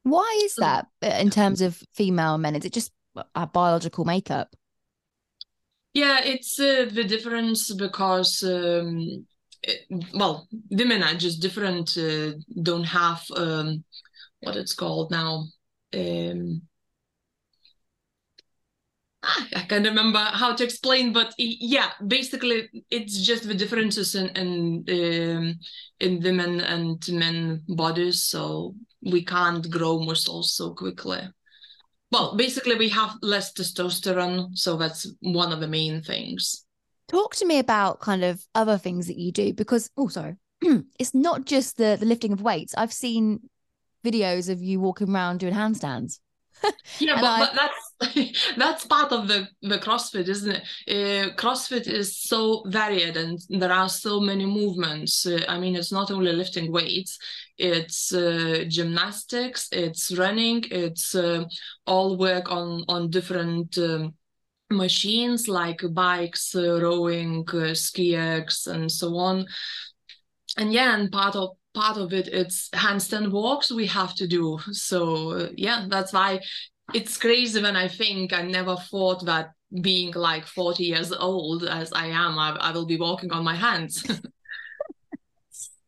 Why 0.04 0.40
is 0.44 0.54
that 0.56 0.86
uh, 1.02 1.18
in 1.20 1.30
terms 1.30 1.60
of 1.60 1.80
female 1.94 2.38
men? 2.38 2.56
Is 2.56 2.64
it 2.64 2.72
just 2.72 2.92
a 3.34 3.46
biological 3.46 4.04
makeup? 4.04 4.54
Yeah 5.94 6.20
it's 6.24 6.58
uh, 6.58 6.88
the 6.90 7.04
difference 7.04 7.72
because 7.74 8.42
um, 8.42 9.26
well 10.14 10.48
women 10.70 11.02
are 11.02 11.14
just 11.14 11.42
different 11.42 11.96
uh, 11.98 12.32
don't 12.62 12.84
have 12.84 13.22
um, 13.36 13.84
what 14.40 14.56
it's 14.56 14.74
called 14.74 15.10
now 15.10 15.44
um, 15.94 16.62
I 19.22 19.64
can't 19.68 19.86
remember 19.86 20.18
how 20.18 20.54
to 20.54 20.64
explain, 20.64 21.12
but 21.12 21.32
yeah, 21.38 21.90
basically 22.04 22.68
it's 22.90 23.20
just 23.20 23.46
the 23.46 23.54
differences 23.54 24.14
in 24.16 24.28
in 24.30 25.36
um, 25.36 25.54
in 26.00 26.20
women 26.20 26.60
and 26.60 27.00
men 27.08 27.62
bodies, 27.68 28.24
so 28.24 28.74
we 29.00 29.24
can't 29.24 29.70
grow 29.70 30.00
muscles 30.00 30.52
so 30.54 30.74
quickly. 30.74 31.20
Well, 32.10 32.36
basically 32.36 32.74
we 32.74 32.88
have 32.88 33.16
less 33.22 33.52
testosterone, 33.52 34.56
so 34.58 34.76
that's 34.76 35.06
one 35.20 35.52
of 35.52 35.60
the 35.60 35.68
main 35.68 36.02
things. 36.02 36.64
Talk 37.08 37.36
to 37.36 37.46
me 37.46 37.58
about 37.58 38.00
kind 38.00 38.24
of 38.24 38.44
other 38.54 38.76
things 38.76 39.06
that 39.06 39.18
you 39.18 39.30
do 39.30 39.52
because 39.54 39.88
oh 39.96 40.08
sorry, 40.08 40.34
it's 40.98 41.14
not 41.14 41.46
just 41.46 41.76
the 41.76 41.96
the 41.98 42.06
lifting 42.06 42.32
of 42.32 42.42
weights. 42.42 42.74
I've 42.76 42.92
seen 42.92 43.48
videos 44.04 44.48
of 44.48 44.60
you 44.60 44.80
walking 44.80 45.14
around 45.14 45.38
doing 45.38 45.54
handstands. 45.54 46.18
Yeah, 46.98 47.20
but, 47.20 47.24
I... 47.24 47.40
but 47.40 47.54
that's 47.54 47.92
that's 48.56 48.86
part 48.86 49.12
of 49.12 49.28
the 49.28 49.48
the 49.62 49.78
CrossFit, 49.78 50.28
isn't 50.28 50.56
it? 50.56 50.62
Uh, 50.88 51.34
CrossFit 51.36 51.86
is 51.88 52.18
so 52.18 52.64
varied, 52.66 53.16
and 53.16 53.38
there 53.48 53.72
are 53.72 53.88
so 53.88 54.20
many 54.20 54.46
movements. 54.46 55.26
Uh, 55.26 55.44
I 55.48 55.58
mean, 55.58 55.76
it's 55.76 55.92
not 55.92 56.10
only 56.10 56.32
lifting 56.32 56.72
weights; 56.72 57.18
it's 57.58 58.12
uh, 58.12 58.64
gymnastics, 58.68 59.68
it's 59.72 60.16
running, 60.16 60.64
it's 60.70 61.14
uh, 61.14 61.44
all 61.86 62.16
work 62.16 62.50
on 62.50 62.84
on 62.88 63.10
different. 63.10 63.78
Um, 63.78 64.14
machines 64.70 65.48
like 65.48 65.82
bikes 65.92 66.54
uh, 66.54 66.80
rowing 66.80 67.44
uh, 67.48 67.74
skiers 67.74 68.66
and 68.66 68.90
so 68.90 69.18
on 69.18 69.44
and 70.56 70.72
yeah 70.72 70.94
and 70.94 71.12
part 71.12 71.36
of 71.36 71.50
part 71.74 71.96
of 71.96 72.12
it 72.12 72.28
it's 72.28 72.68
handstand 72.70 73.30
walks 73.30 73.70
we 73.70 73.86
have 73.86 74.14
to 74.14 74.26
do. 74.26 74.58
So 74.72 75.50
yeah 75.56 75.86
that's 75.88 76.12
why 76.12 76.40
it's 76.94 77.16
crazy 77.16 77.62
when 77.62 77.76
i 77.76 77.88
think 77.88 78.32
i 78.32 78.42
never 78.42 78.76
thought 78.76 79.24
that 79.24 79.52
being 79.80 80.12
like 80.12 80.46
40 80.46 80.84
years 80.84 81.12
old 81.12 81.64
as 81.64 81.92
i 81.92 82.06
am 82.06 82.38
i, 82.38 82.50
I 82.60 82.72
will 82.72 82.86
be 82.86 82.98
walking 82.98 83.32
on 83.32 83.44
my 83.44 83.54
hands. 83.54 84.04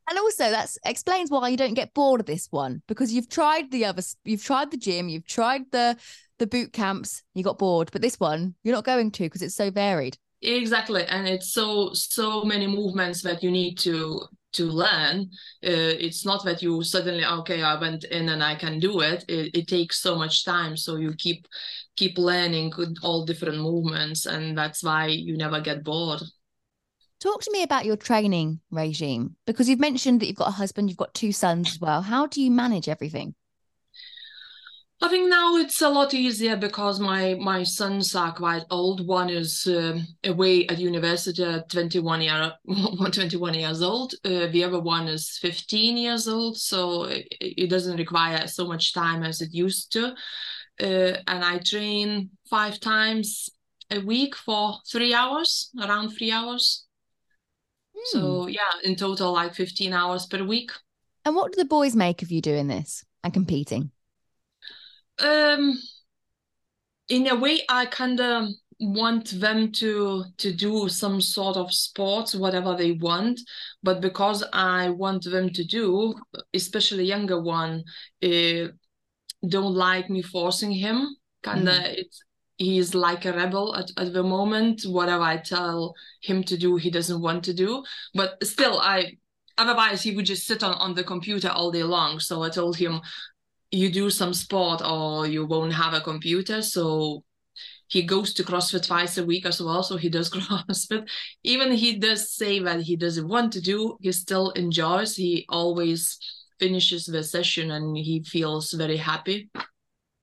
And 0.07 0.19
also 0.19 0.50
that 0.50 0.69
explains 0.85 1.31
why 1.31 1.49
you 1.49 1.57
don't 1.57 1.75
get 1.75 1.95
bored 1.95 2.21
of 2.21 2.26
this 2.26 2.49
one 2.50 2.83
because 2.88 3.12
you've 3.12 3.29
tried 3.29 3.71
the 3.71 3.87
other 3.87 4.03
you've 4.25 4.45
tried 4.45 4.71
the 4.71 4.76
gym, 4.76 5.09
you've 5.09 5.26
tried 5.26 5.62
the 5.73 5.97
the 6.38 6.47
boot 6.47 6.73
camps, 6.73 7.23
you 7.33 7.43
got 7.43 7.59
bored, 7.59 7.88
but 7.91 8.03
this 8.03 8.21
one 8.21 8.55
you're 8.62 8.75
not 8.75 8.85
going 8.85 9.11
to 9.12 9.23
because 9.23 9.41
it's 9.41 9.55
so 9.55 9.71
varied. 9.71 10.19
Exactly, 10.43 11.07
and 11.07 11.26
it's 11.26 11.55
so 11.55 11.95
so 11.95 12.45
many 12.45 12.67
movements 12.67 13.23
that 13.23 13.43
you 13.43 13.50
need 13.50 13.79
to 13.79 14.21
to 14.54 14.64
learn. 14.64 15.30
Uh, 15.64 15.94
it's 15.99 16.25
not 16.25 16.44
that 16.44 16.62
you 16.62 16.82
suddenly 16.82 17.25
okay, 17.25 17.62
I 17.62 17.78
went 17.80 18.04
in 18.04 18.28
and 18.28 18.42
I 18.42 18.54
can 18.54 18.78
do 18.78 19.00
it. 19.00 19.25
it. 19.28 19.54
It 19.54 19.68
takes 19.68 20.00
so 20.00 20.16
much 20.16 20.44
time, 20.44 20.76
so 20.76 20.96
you 20.96 21.14
keep 21.16 21.46
keep 21.96 22.18
learning 22.18 22.73
all 23.02 23.25
different 23.25 23.58
movements, 23.58 24.26
and 24.26 24.56
that's 24.56 24.82
why 24.82 25.06
you 25.06 25.37
never 25.37 25.61
get 25.61 25.84
bored. 25.84 26.23
Talk 27.20 27.42
to 27.42 27.50
me 27.52 27.62
about 27.62 27.87
your 27.87 27.96
training 27.96 28.61
regime 28.70 29.37
because 29.46 29.68
you've 29.68 29.80
mentioned 29.80 30.20
that 30.20 30.26
you've 30.26 30.37
got 30.37 30.49
a 30.49 30.52
husband, 30.52 30.90
you've 30.90 30.99
got 30.99 31.14
two 31.14 31.32
sons 31.32 31.70
as 31.70 31.80
well. 31.80 32.02
How 32.02 32.26
do 32.26 32.42
you 32.42 32.50
manage 32.50 32.88
everything? 32.88 33.34
I 35.04 35.08
think 35.08 35.28
now 35.28 35.56
it's 35.56 35.82
a 35.82 35.90
lot 35.90 36.14
easier 36.14 36.56
because 36.56 36.99
my 36.99 37.34
my 37.34 37.62
sons 37.62 38.14
are 38.14 38.32
quite 38.32 38.64
old. 38.70 39.06
One 39.06 39.28
is 39.28 39.66
uh, 39.66 39.99
away 40.25 40.66
at 40.66 40.78
university 40.78 41.44
at 41.44 41.68
21 41.68 42.23
year 42.23 42.52
21 43.12 43.52
years 43.52 43.82
old. 43.82 44.14
Uh, 44.25 44.46
the 44.46 44.64
other 44.64 44.80
one 44.80 45.08
is 45.08 45.37
15 45.42 45.99
years 45.99 46.26
old, 46.26 46.56
so 46.56 47.02
it, 47.04 47.28
it, 47.38 47.68
doesn't 47.68 47.99
require 47.99 48.46
so 48.46 48.66
much 48.66 48.94
time 48.94 49.23
as 49.23 49.42
it 49.42 49.52
used 49.52 49.92
to. 49.92 50.14
Uh, 50.80 51.20
and 51.28 51.44
I 51.44 51.58
train 51.58 52.30
five 52.49 52.80
times 52.80 53.50
a 53.90 54.00
week 54.00 54.34
for 54.34 54.78
three 54.90 55.12
hours, 55.12 55.70
around 55.82 56.12
three 56.12 56.32
hours. 56.32 56.87
Hmm. 57.94 58.18
So 58.18 58.46
yeah, 58.46 58.73
in 58.82 58.96
total 58.96 59.32
like 59.32 59.54
15 59.54 59.92
hours 59.92 60.25
per 60.25 60.42
week. 60.42 60.70
And 61.26 61.37
what 61.37 61.52
do 61.52 61.58
the 61.58 61.68
boys 61.68 61.94
make 61.94 62.23
of 62.23 62.32
you 62.32 62.40
doing 62.40 62.68
this 62.68 63.04
and 63.23 63.34
competing? 63.34 63.90
Um, 65.18 65.78
in 67.09 67.28
a 67.28 67.37
way, 67.37 67.61
I 67.68 67.87
kind 67.87 68.21
of 68.21 68.49
want 68.80 69.40
them 69.40 69.71
to 69.71 70.25
to 70.37 70.52
do 70.52 70.88
some 70.88 71.21
sort 71.21 71.56
of 71.56 71.73
sports, 71.73 72.35
whatever 72.35 72.76
they 72.76 72.92
want. 72.92 73.40
But 73.83 74.00
because 74.00 74.44
I 74.52 74.90
want 74.90 75.25
them 75.25 75.50
to 75.50 75.64
do, 75.64 76.14
especially 76.52 77.04
younger 77.04 77.40
one, 77.40 77.85
uh, 78.23 78.68
don't 79.47 79.75
like 79.75 80.11
me 80.11 80.23
forcing 80.23 80.73
him. 80.73 81.16
Kinda, 81.42 81.73
mm. 81.73 81.94
it's 81.99 82.23
he's 82.56 82.94
like 82.94 83.25
a 83.25 83.33
rebel 83.33 83.75
at, 83.75 83.90
at 83.97 84.12
the 84.12 84.23
moment. 84.23 84.83
Whatever 84.85 85.23
I 85.23 85.38
tell 85.38 85.94
him 86.23 86.42
to 86.44 86.56
do, 86.56 86.76
he 86.76 86.90
doesn't 86.90 87.21
want 87.21 87.44
to 87.44 87.54
do. 87.54 87.85
But 88.14 88.44
still, 88.44 88.80
I 88.80 89.18
otherwise 89.59 90.02
he 90.02 90.14
would 90.16 90.26
just 90.26 90.47
sit 90.47 90.62
on, 90.62 90.75
on 90.75 90.94
the 90.94 91.04
computer 91.04 91.49
all 91.49 91.71
day 91.71 91.85
long. 91.85 92.21
So 92.21 92.42
I 92.42 92.49
told 92.50 92.76
him, 92.76 93.00
you 93.75 93.90
do 93.90 94.11
some 94.11 94.33
sport 94.33 94.83
or 94.85 95.26
you 95.26 95.45
won't 95.47 95.73
have 95.73 95.95
a 95.95 96.00
computer. 96.00 96.62
So 96.62 97.25
he 97.88 98.02
goes 98.02 98.33
to 98.35 98.45
CrossFit 98.45 98.87
twice 98.87 99.19
a 99.19 99.25
week 99.25 99.47
as 99.47 99.61
well. 99.61 99.83
So 99.83 99.97
he 99.97 100.09
does 100.09 100.31
CrossFit. 100.35 101.09
Even 101.43 101.73
he 101.73 101.99
does 101.99 102.33
say 102.35 102.59
that 102.61 102.81
he 102.83 102.97
doesn't 102.97 103.28
want 103.28 103.52
to 103.54 103.61
do, 103.61 103.97
he 104.00 104.12
still 104.12 104.50
enjoys. 104.50 105.16
He 105.16 105.45
always 105.49 106.19
finishes 106.59 107.07
the 107.07 107.23
session 107.23 107.71
and 107.73 107.97
he 107.97 108.23
feels 108.23 108.73
very 108.73 108.97
happy. 108.97 109.50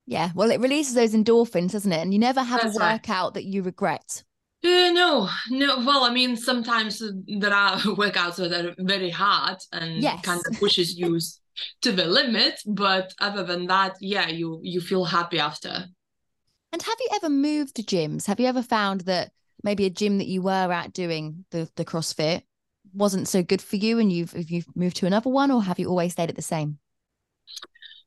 Yeah, 0.08 0.32
well, 0.34 0.52
it 0.52 0.60
releases 0.60 0.94
those 0.94 1.14
endorphins, 1.14 1.72
doesn't 1.72 1.92
it? 1.92 2.02
And 2.02 2.14
you 2.14 2.20
never 2.20 2.42
have 2.42 2.62
That's 2.62 2.76
a 2.76 2.80
workout 2.80 3.28
right. 3.28 3.34
that 3.36 3.46
you 3.46 3.64
regret. 3.64 4.24
Uh, 4.64 4.92
no, 4.92 5.30
no. 5.50 5.80
Well, 5.80 6.04
I 6.04 6.12
mean, 6.12 6.36
sometimes 6.36 7.02
there 7.28 7.54
are 7.54 7.78
workouts 7.80 8.36
that 8.38 8.66
are 8.66 8.76
very 8.80 9.10
hard 9.10 9.58
and 9.72 10.02
yes. 10.02 10.22
kind 10.22 10.42
of 10.50 10.60
pushes 10.60 10.98
you 10.98 11.20
to 11.82 11.92
the 11.92 12.06
limit 12.06 12.62
but 12.66 13.14
other 13.20 13.44
than 13.44 13.68
that 13.68 13.96
yeah 14.00 14.28
you 14.28 14.60
you 14.64 14.82
feel 14.82 15.06
happy 15.06 15.40
after. 15.40 15.86
And 16.74 16.82
have 16.82 16.98
you 17.00 17.10
ever 17.16 17.30
moved 17.30 17.76
to 17.76 17.84
gyms? 17.84 18.28
Have 18.28 18.40
you 18.40 18.48
ever 18.48 18.64
found 18.64 19.02
that 19.02 19.32
maybe 19.64 19.86
a 19.86 19.90
gym 19.90 20.18
that 20.20 20.28
you 20.28 20.42
were 20.42 20.72
at 20.72 20.94
doing 20.94 21.46
the 21.52 21.70
the 21.76 21.86
crossfit 21.86 22.44
wasn't 22.94 23.28
so 23.28 23.44
good 23.44 23.62
for 23.62 23.76
you 23.76 24.00
and 24.00 24.12
you've 24.12 24.34
you've 24.50 24.76
moved 24.76 24.98
to 24.98 25.06
another 25.06 25.30
one 25.30 25.52
or 25.52 25.64
have 25.64 25.80
you 25.80 25.88
always 25.88 26.14
stayed 26.14 26.30
at 26.30 26.36
the 26.36 26.42
same? 26.42 26.80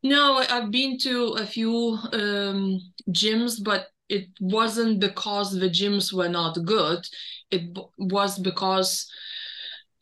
No 0.02 0.36
i've 0.36 0.70
been 0.70 0.98
to 0.98 1.32
a 1.38 1.46
few 1.46 1.98
um, 2.12 2.80
gyms 3.10 3.62
but 3.62 3.88
it 4.08 4.28
wasn't 4.40 5.00
because 5.00 5.58
the 5.58 5.70
gyms 5.70 6.12
were 6.12 6.28
not 6.28 6.62
good. 6.64 7.06
It 7.50 7.76
was 7.98 8.38
because 8.38 9.10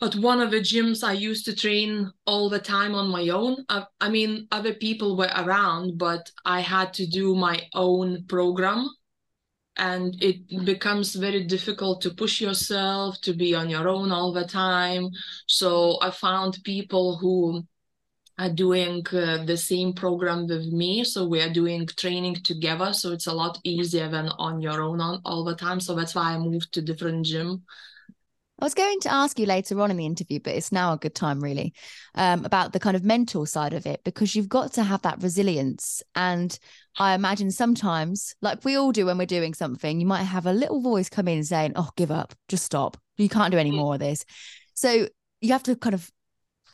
at 0.02 0.16
one 0.16 0.40
of 0.40 0.50
the 0.50 0.60
gyms 0.60 1.04
I 1.04 1.12
used 1.12 1.44
to 1.44 1.54
train 1.54 2.10
all 2.26 2.48
the 2.48 2.58
time 2.58 2.94
on 2.94 3.08
my 3.08 3.28
own. 3.28 3.64
I, 3.68 3.84
I, 4.00 4.08
mean, 4.08 4.48
other 4.50 4.74
people 4.74 5.16
were 5.16 5.30
around, 5.36 5.96
but 5.96 6.30
I 6.44 6.60
had 6.60 6.92
to 6.94 7.06
do 7.06 7.34
my 7.34 7.62
own 7.74 8.24
program. 8.26 8.88
And 9.76 10.20
it 10.20 10.64
becomes 10.66 11.14
very 11.14 11.44
difficult 11.44 12.02
to 12.02 12.10
push 12.10 12.40
yourself 12.40 13.20
to 13.22 13.32
be 13.32 13.54
on 13.54 13.70
your 13.70 13.88
own 13.88 14.12
all 14.12 14.32
the 14.32 14.46
time. 14.46 15.08
So 15.46 15.98
I 16.02 16.10
found 16.10 16.58
people 16.64 17.16
who 17.16 17.64
are 18.38 18.50
doing 18.50 19.06
uh, 19.12 19.44
the 19.44 19.56
same 19.56 19.92
program 19.94 20.46
with 20.46 20.66
me. 20.66 21.04
So 21.04 21.26
we 21.26 21.40
are 21.40 21.52
doing 21.52 21.86
training 21.86 22.36
together. 22.42 22.92
So 22.92 23.12
it's 23.12 23.28
a 23.28 23.32
lot 23.32 23.58
easier 23.64 24.08
than 24.08 24.28
on 24.30 24.60
your 24.60 24.82
own 24.82 25.00
on, 25.00 25.22
all 25.24 25.44
the 25.44 25.56
time. 25.56 25.80
So 25.80 25.94
that's 25.94 26.14
why 26.14 26.34
I 26.34 26.38
moved 26.38 26.72
to 26.74 26.82
different 26.82 27.24
gym. 27.24 27.62
I 28.60 28.64
was 28.64 28.74
going 28.74 29.00
to 29.00 29.12
ask 29.12 29.38
you 29.38 29.46
later 29.46 29.80
on 29.80 29.90
in 29.90 29.96
the 29.96 30.06
interview, 30.06 30.38
but 30.38 30.54
it's 30.54 30.70
now 30.70 30.92
a 30.92 30.98
good 30.98 31.14
time, 31.14 31.40
really, 31.40 31.74
um, 32.14 32.44
about 32.44 32.72
the 32.72 32.78
kind 32.78 32.94
of 32.94 33.02
mental 33.02 33.44
side 33.44 33.72
of 33.72 33.86
it, 33.86 34.04
because 34.04 34.36
you've 34.36 34.48
got 34.48 34.74
to 34.74 34.84
have 34.84 35.02
that 35.02 35.22
resilience. 35.22 36.02
And 36.14 36.56
I 36.98 37.14
imagine 37.14 37.50
sometimes, 37.50 38.34
like 38.40 38.64
we 38.64 38.76
all 38.76 38.92
do 38.92 39.06
when 39.06 39.18
we're 39.18 39.26
doing 39.26 39.54
something, 39.54 39.98
you 39.98 40.06
might 40.06 40.24
have 40.24 40.46
a 40.46 40.52
little 40.52 40.80
voice 40.80 41.08
come 41.08 41.28
in 41.28 41.42
saying, 41.42 41.72
Oh, 41.76 41.90
give 41.96 42.10
up, 42.10 42.34
just 42.48 42.64
stop. 42.64 42.96
You 43.16 43.28
can't 43.28 43.50
do 43.50 43.58
any 43.58 43.72
mm. 43.72 43.76
more 43.76 43.94
of 43.94 44.00
this. 44.00 44.24
So 44.74 45.08
you 45.40 45.52
have 45.52 45.64
to 45.64 45.74
kind 45.74 45.94
of 45.94 46.10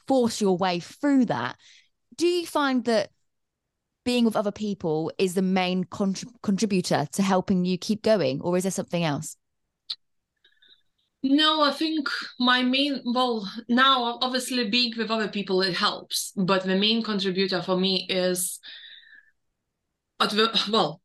force 0.06 0.40
your 0.40 0.56
way 0.56 0.80
through 0.80 1.26
that. 1.26 1.56
Do 2.16 2.26
you 2.26 2.46
find 2.46 2.84
that 2.84 3.10
being 4.04 4.24
with 4.24 4.36
other 4.36 4.52
people 4.52 5.12
is 5.18 5.34
the 5.34 5.42
main 5.42 5.84
contributor 6.42 7.06
to 7.12 7.22
helping 7.22 7.64
you 7.64 7.78
keep 7.78 8.02
going, 8.02 8.40
or 8.40 8.56
is 8.56 8.64
there 8.64 8.72
something 8.72 9.04
else? 9.04 9.36
No, 11.30 11.60
I 11.60 11.72
think 11.72 12.08
my 12.40 12.62
main, 12.62 13.02
well, 13.04 13.46
now 13.68 14.18
obviously 14.22 14.70
being 14.70 14.94
with 14.96 15.10
other 15.10 15.28
people, 15.28 15.60
it 15.60 15.74
helps. 15.76 16.32
But 16.34 16.64
the 16.64 16.74
main 16.74 17.02
contributor 17.02 17.60
for 17.60 17.76
me 17.76 18.06
is, 18.08 18.58
at 20.18 20.30
the, 20.30 20.58
well, 20.72 21.02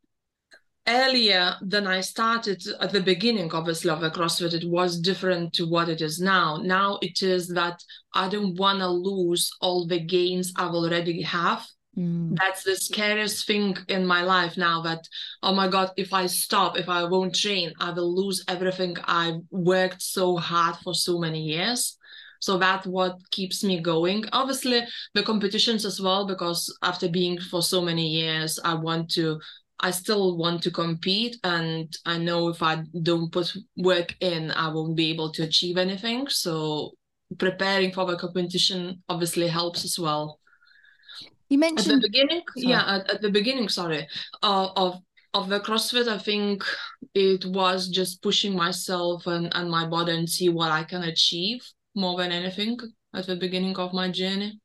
earlier 0.87 1.55
than 1.61 1.87
I 1.87 1.99
started 1.99 2.63
at 2.79 2.93
the 2.93 3.01
beginning, 3.01 3.51
obviously, 3.51 3.89
of 3.89 3.99
the 3.99 4.11
CrossFit, 4.11 4.53
it 4.53 4.65
was 4.65 5.01
different 5.01 5.51
to 5.55 5.67
what 5.67 5.89
it 5.89 6.01
is 6.01 6.21
now. 6.21 6.55
Now 6.55 6.99
it 7.01 7.21
is 7.21 7.49
that 7.49 7.83
I 8.13 8.29
don't 8.29 8.57
want 8.57 8.79
to 8.79 8.87
lose 8.87 9.51
all 9.59 9.85
the 9.85 9.99
gains 9.99 10.53
I've 10.55 10.73
already 10.73 11.21
have. 11.23 11.67
Mm. 11.97 12.35
That's 12.37 12.63
the 12.63 12.75
scariest 12.75 13.45
thing 13.45 13.77
in 13.87 14.05
my 14.05 14.23
life 14.23 14.57
now 14.57 14.81
that, 14.81 15.07
oh 15.43 15.53
my 15.53 15.67
God, 15.67 15.91
if 15.95 16.13
I 16.13 16.25
stop, 16.25 16.77
if 16.77 16.89
I 16.89 17.03
won't 17.03 17.35
train, 17.35 17.71
I 17.79 17.91
will 17.91 18.13
lose 18.15 18.43
everything 18.47 18.97
I've 19.05 19.41
worked 19.51 20.01
so 20.01 20.37
hard 20.37 20.75
for 20.77 20.95
so 20.95 21.19
many 21.19 21.41
years. 21.43 21.97
So 22.39 22.57
that's 22.57 22.85
what 22.87 23.19
keeps 23.31 23.63
me 23.63 23.79
going. 23.79 24.25
Obviously, 24.33 24.81
the 25.13 25.23
competitions 25.23 25.85
as 25.85 26.01
well, 26.01 26.25
because 26.27 26.75
after 26.81 27.07
being 27.07 27.39
for 27.39 27.61
so 27.61 27.81
many 27.81 28.07
years, 28.07 28.59
I 28.65 28.73
want 28.73 29.09
to, 29.11 29.39
I 29.79 29.91
still 29.91 30.35
want 30.35 30.63
to 30.63 30.71
compete. 30.71 31.37
And 31.43 31.95
I 32.05 32.17
know 32.17 32.49
if 32.49 32.61
I 32.61 32.83
don't 33.03 33.31
put 33.31 33.53
work 33.77 34.15
in, 34.19 34.51
I 34.51 34.67
won't 34.69 34.97
be 34.97 35.11
able 35.11 35.31
to 35.33 35.43
achieve 35.43 35.77
anything. 35.77 36.27
So 36.27 36.93
preparing 37.37 37.93
for 37.93 38.05
the 38.05 38.17
competition 38.17 39.03
obviously 39.07 39.47
helps 39.47 39.85
as 39.85 39.97
well. 39.97 40.39
You 41.49 41.57
mentioned 41.57 41.95
at 41.95 42.01
the 42.01 42.09
beginning, 42.09 42.41
sorry. 42.55 42.67
yeah, 42.69 42.95
at, 42.95 43.11
at, 43.11 43.21
the 43.21 43.29
beginning, 43.29 43.69
sorry, 43.69 44.07
uh, 44.41 44.69
of 44.75 44.99
of 45.33 45.49
the 45.49 45.59
CrossFit, 45.59 46.07
I 46.07 46.19
think 46.19 46.63
it 47.15 47.45
was 47.45 47.89
just 47.89 48.21
pushing 48.21 48.55
myself 48.55 49.25
and, 49.25 49.51
and 49.55 49.69
my 49.69 49.87
body 49.87 50.15
and 50.15 50.29
see 50.29 50.49
what 50.49 50.71
I 50.71 50.83
can 50.83 51.03
achieve 51.03 51.65
more 51.95 52.17
than 52.17 52.31
anything 52.31 52.77
at 53.13 53.25
the 53.25 53.35
beginning 53.35 53.75
of 53.77 53.93
my 53.93 54.11
journey. 54.11 54.59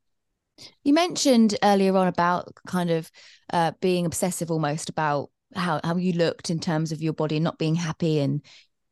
You 0.84 0.92
mentioned 0.92 1.56
earlier 1.62 1.96
on 1.96 2.06
about 2.06 2.52
kind 2.66 2.90
of 2.90 3.10
uh, 3.52 3.72
being 3.80 4.04
obsessive 4.06 4.50
almost 4.50 4.88
about 4.88 5.30
how, 5.54 5.80
how 5.82 5.96
you 5.96 6.12
looked 6.12 6.50
in 6.50 6.58
terms 6.58 6.92
of 6.92 7.00
your 7.00 7.12
body 7.12 7.36
and 7.36 7.44
not 7.44 7.58
being 7.58 7.76
happy 7.76 8.18
and 8.18 8.42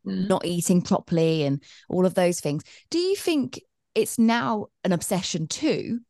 mm. 0.07 0.29
not 0.29 0.47
eating 0.47 0.81
properly 0.81 1.43
and 1.43 1.63
all 1.89 2.07
of 2.07 2.15
those 2.15 2.41
things. 2.41 2.63
Do 2.91 2.99
you 2.99 3.17
think 3.17 3.61
it's 3.95 4.19
now 4.19 4.67
an 4.85 4.93
obsession 4.93 5.47
too? 5.47 6.01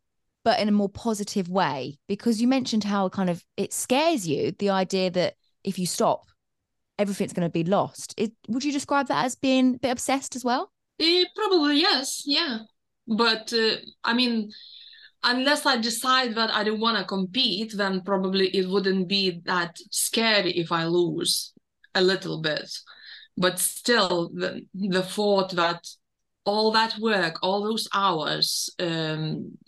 But 0.47 0.61
in 0.61 0.69
a 0.69 0.73
more 0.73 0.89
positive 0.89 1.49
way 1.49 1.99
because 2.07 2.41
you 2.41 2.47
mentioned 2.47 2.85
how 2.85 3.09
kind 3.09 3.29
of 3.29 3.45
it 3.57 3.73
scares 3.73 4.29
you 4.29 4.53
the 4.61 4.71
idea 4.71 5.11
that 5.11 5.35
if 5.65 5.77
you 5.77 5.87
stop 5.87 6.29
everything's 7.01 7.33
going 7.33 7.47
to 7.47 7.53
be 7.53 7.65
lost. 7.65 8.15
It, 8.17 8.33
would 8.47 8.65
you 8.65 8.71
describe 8.71 9.09
that 9.09 9.25
as 9.25 9.35
being 9.35 9.75
a 9.75 9.79
bit 9.79 9.91
obsessed 9.91 10.37
as 10.37 10.45
well? 10.45 10.71
Eh, 11.01 11.25
probably 11.35 11.81
yes 11.81 12.23
yeah. 12.27 12.61
But 13.09 13.53
uh, 13.53 13.79
I 14.05 14.15
mean, 14.15 14.53
unless 15.25 15.67
I 15.67 15.79
decide 15.79 16.37
that 16.37 16.55
I 16.55 16.63
don't 16.63 16.81
want 16.81 16.97
to 16.97 17.05
compete, 17.05 17.73
then 17.77 18.03
probably 18.03 18.47
it 18.57 18.69
wouldn't 18.69 19.09
be 19.09 19.41
that 19.47 19.77
scary 19.91 20.53
if 20.53 20.71
I 20.71 20.85
lose 20.85 21.53
a 21.97 22.01
little 22.01 22.41
bit. 22.41 22.71
But 23.37 23.59
still, 23.59 24.31
the, 24.33 24.63
the 24.75 25.03
thought 25.03 25.51
that 25.57 25.87
all 26.45 26.71
that 26.71 26.97
work, 26.99 27.41
all 27.43 27.65
those 27.65 27.89
hours, 27.93 28.71
um, 28.79 29.59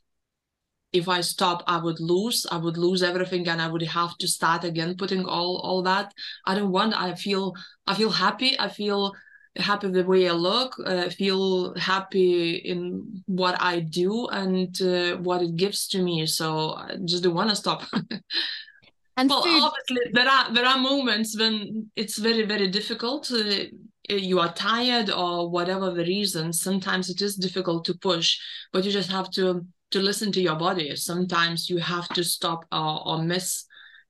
if 0.92 1.09
I 1.09 1.20
stop, 1.20 1.62
I 1.66 1.79
would 1.79 2.01
lose. 2.01 2.46
I 2.51 2.57
would 2.57 2.79
lose 2.79 3.03
everything, 3.03 3.46
and 3.48 3.61
I 3.61 3.68
would 3.68 3.83
have 3.83 4.16
to 4.18 4.29
start 4.29 4.64
again, 4.64 4.96
putting 4.96 5.24
all 5.24 5.61
all 5.62 5.83
that. 5.83 6.12
I 6.46 6.55
don't 6.55 6.72
want. 6.72 6.98
I 6.98 7.14
feel. 7.14 7.55
I 7.87 7.94
feel 7.94 8.11
happy. 8.11 8.59
I 8.59 8.68
feel 8.68 9.12
happy 9.57 9.88
the 9.88 10.05
way 10.05 10.29
I 10.29 10.33
look. 10.33 10.74
Uh, 10.85 11.11
feel 11.11 11.74
happy 11.74 12.57
in 12.57 13.22
what 13.27 13.61
I 13.61 13.81
do 13.81 14.29
and 14.29 14.81
uh, 14.81 15.16
what 15.18 15.42
it 15.42 15.57
gives 15.57 15.88
to 15.88 16.03
me. 16.03 16.27
So 16.27 16.74
I 16.74 16.96
just 17.05 17.22
don't 17.22 17.35
want 17.35 17.51
to 17.51 17.57
stop. 17.57 17.83
and 19.16 19.29
well, 19.29 19.42
food... 19.42 19.62
obviously 19.62 20.12
there 20.12 20.29
are 20.29 20.53
there 20.55 20.66
are 20.66 20.79
moments 20.79 21.38
when 21.38 21.90
it's 21.96 22.18
very 22.18 22.46
very 22.46 22.68
difficult. 22.68 23.31
Uh, 23.31 23.64
you 24.11 24.40
are 24.40 24.55
tired 24.55 25.11
or 25.11 25.51
whatever 25.51 25.90
the 25.90 26.05
reason. 26.05 26.51
Sometimes 26.53 27.11
it 27.11 27.20
is 27.20 27.37
difficult 27.37 27.85
to 27.85 27.94
push, 27.98 28.38
but 28.72 28.85
you 28.85 28.90
just 28.90 29.11
have 29.11 29.31
to 29.33 29.66
to 29.90 30.01
listen 30.01 30.33
to 30.33 30.40
your 30.40 30.57
body. 30.57 30.94
Sometimes 30.96 31.70
you 31.70 31.79
have 31.79 32.09
to 32.11 32.24
stop 32.24 32.64
or, 32.72 33.07
or 33.07 33.22
miss 33.22 33.64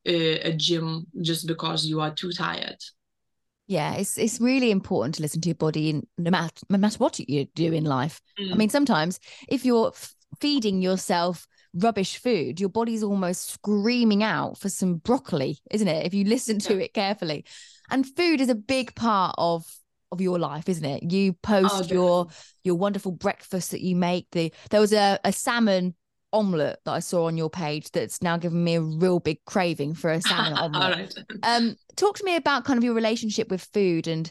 a, 0.04 0.40
a 0.40 0.52
gym 0.52 1.06
just 1.20 1.46
because 1.46 1.86
you 1.86 2.00
are 2.00 2.12
too 2.12 2.32
tired. 2.32 2.78
Yeah, 3.66 3.94
it's 3.94 4.16
it's 4.16 4.40
really 4.40 4.70
important 4.70 5.16
to 5.16 5.22
listen 5.22 5.42
to 5.42 5.48
your 5.50 5.54
body, 5.56 6.02
no 6.16 6.30
matter 6.30 6.52
no 6.70 6.78
matter 6.78 6.96
what 6.96 7.18
you 7.18 7.44
do 7.54 7.72
in 7.72 7.84
life. 7.84 8.20
Mm. 8.40 8.52
I 8.52 8.56
mean, 8.56 8.70
sometimes 8.70 9.20
if 9.46 9.64
you're 9.64 9.88
f- 9.88 10.14
feeding 10.40 10.80
yourself 10.80 11.46
rubbish 11.74 12.16
food, 12.16 12.60
your 12.60 12.70
body's 12.70 13.02
almost 13.02 13.50
screaming 13.50 14.22
out 14.22 14.56
for 14.58 14.70
some 14.70 14.96
broccoli, 14.96 15.58
isn't 15.70 15.86
it? 15.86 16.06
If 16.06 16.14
you 16.14 16.24
listen 16.24 16.58
to 16.60 16.76
yeah. 16.76 16.84
it 16.84 16.94
carefully, 16.94 17.44
and 17.90 18.06
food 18.06 18.40
is 18.40 18.48
a 18.48 18.54
big 18.54 18.94
part 18.94 19.34
of 19.36 19.66
of 20.12 20.21
your 20.21 20.38
life, 20.38 20.68
isn't 20.68 20.85
it? 20.85 21.12
You 21.12 21.33
post 21.35 21.90
oh, 21.90 21.94
your 21.94 22.27
your 22.64 22.75
wonderful 22.77 23.12
breakfast 23.12 23.71
that 23.73 23.81
you 23.81 23.97
make. 23.97 24.27
The 24.33 24.53
there 24.71 24.81
was 24.81 24.92
a, 24.92 25.18
a 25.25 25.33
salmon 25.33 25.94
omelette 26.33 26.81
that 26.85 26.92
I 26.92 26.99
saw 26.99 27.27
on 27.27 27.37
your 27.37 27.51
page 27.51 27.90
that's 27.90 28.21
now 28.23 28.37
given 28.37 28.62
me 28.62 28.75
a 28.75 28.81
real 28.81 29.21
big 29.21 29.38
craving 29.47 29.94
for 29.94 30.11
a 30.11 30.21
salmon 30.23 30.55
omelette. 30.55 31.14
Um, 31.42 31.77
talk 31.97 32.18
to 32.18 32.25
me 32.25 32.37
about 32.37 32.64
kind 32.64 32.79
of 32.79 32.85
your 32.85 32.94
relationship 32.94 33.51
with 33.51 33.66
food 33.73 34.07
and 34.07 34.31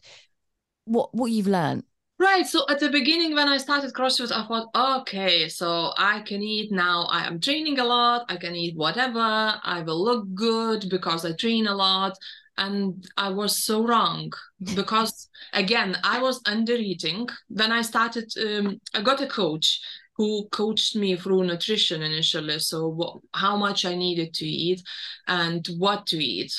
what 0.85 1.13
what 1.13 1.31
you've 1.31 1.47
learned. 1.47 1.83
Right. 2.19 2.47
So 2.47 2.65
at 2.67 2.79
the 2.79 2.89
beginning, 2.89 3.35
when 3.35 3.47
I 3.47 3.57
started 3.57 3.93
CrossFit, 3.93 4.31
I 4.31 4.47
thought, 4.47 5.01
okay, 5.01 5.47
so 5.49 5.93
I 5.99 6.21
can 6.21 6.41
eat 6.41 6.71
now. 6.71 7.03
I 7.11 7.27
am 7.27 7.39
training 7.39 7.77
a 7.77 7.83
lot. 7.83 8.25
I 8.27 8.37
can 8.37 8.55
eat 8.55 8.75
whatever. 8.75 9.19
I 9.19 9.83
will 9.85 10.03
look 10.03 10.33
good 10.33 10.89
because 10.89 11.25
I 11.25 11.33
train 11.33 11.67
a 11.67 11.75
lot 11.75 12.17
and 12.57 13.05
I 13.17 13.29
was 13.29 13.63
so 13.63 13.85
wrong 13.85 14.31
because 14.75 15.29
again 15.53 15.97
I 16.03 16.19
was 16.19 16.41
under 16.45 16.73
eating. 16.73 17.27
Then 17.49 17.71
I 17.71 17.81
started. 17.81 18.31
Um, 18.41 18.79
I 18.93 19.01
got 19.01 19.21
a 19.21 19.27
coach 19.27 19.79
who 20.17 20.47
coached 20.51 20.95
me 20.95 21.15
through 21.15 21.43
nutrition 21.43 22.01
initially, 22.01 22.57
so 22.57 22.87
what, 22.87 23.17
how 23.35 23.55
much 23.55 23.85
I 23.85 23.95
needed 23.95 24.33
to 24.35 24.47
eat 24.47 24.81
and 25.27 25.65
what 25.77 26.07
to 26.07 26.17
eat, 26.17 26.51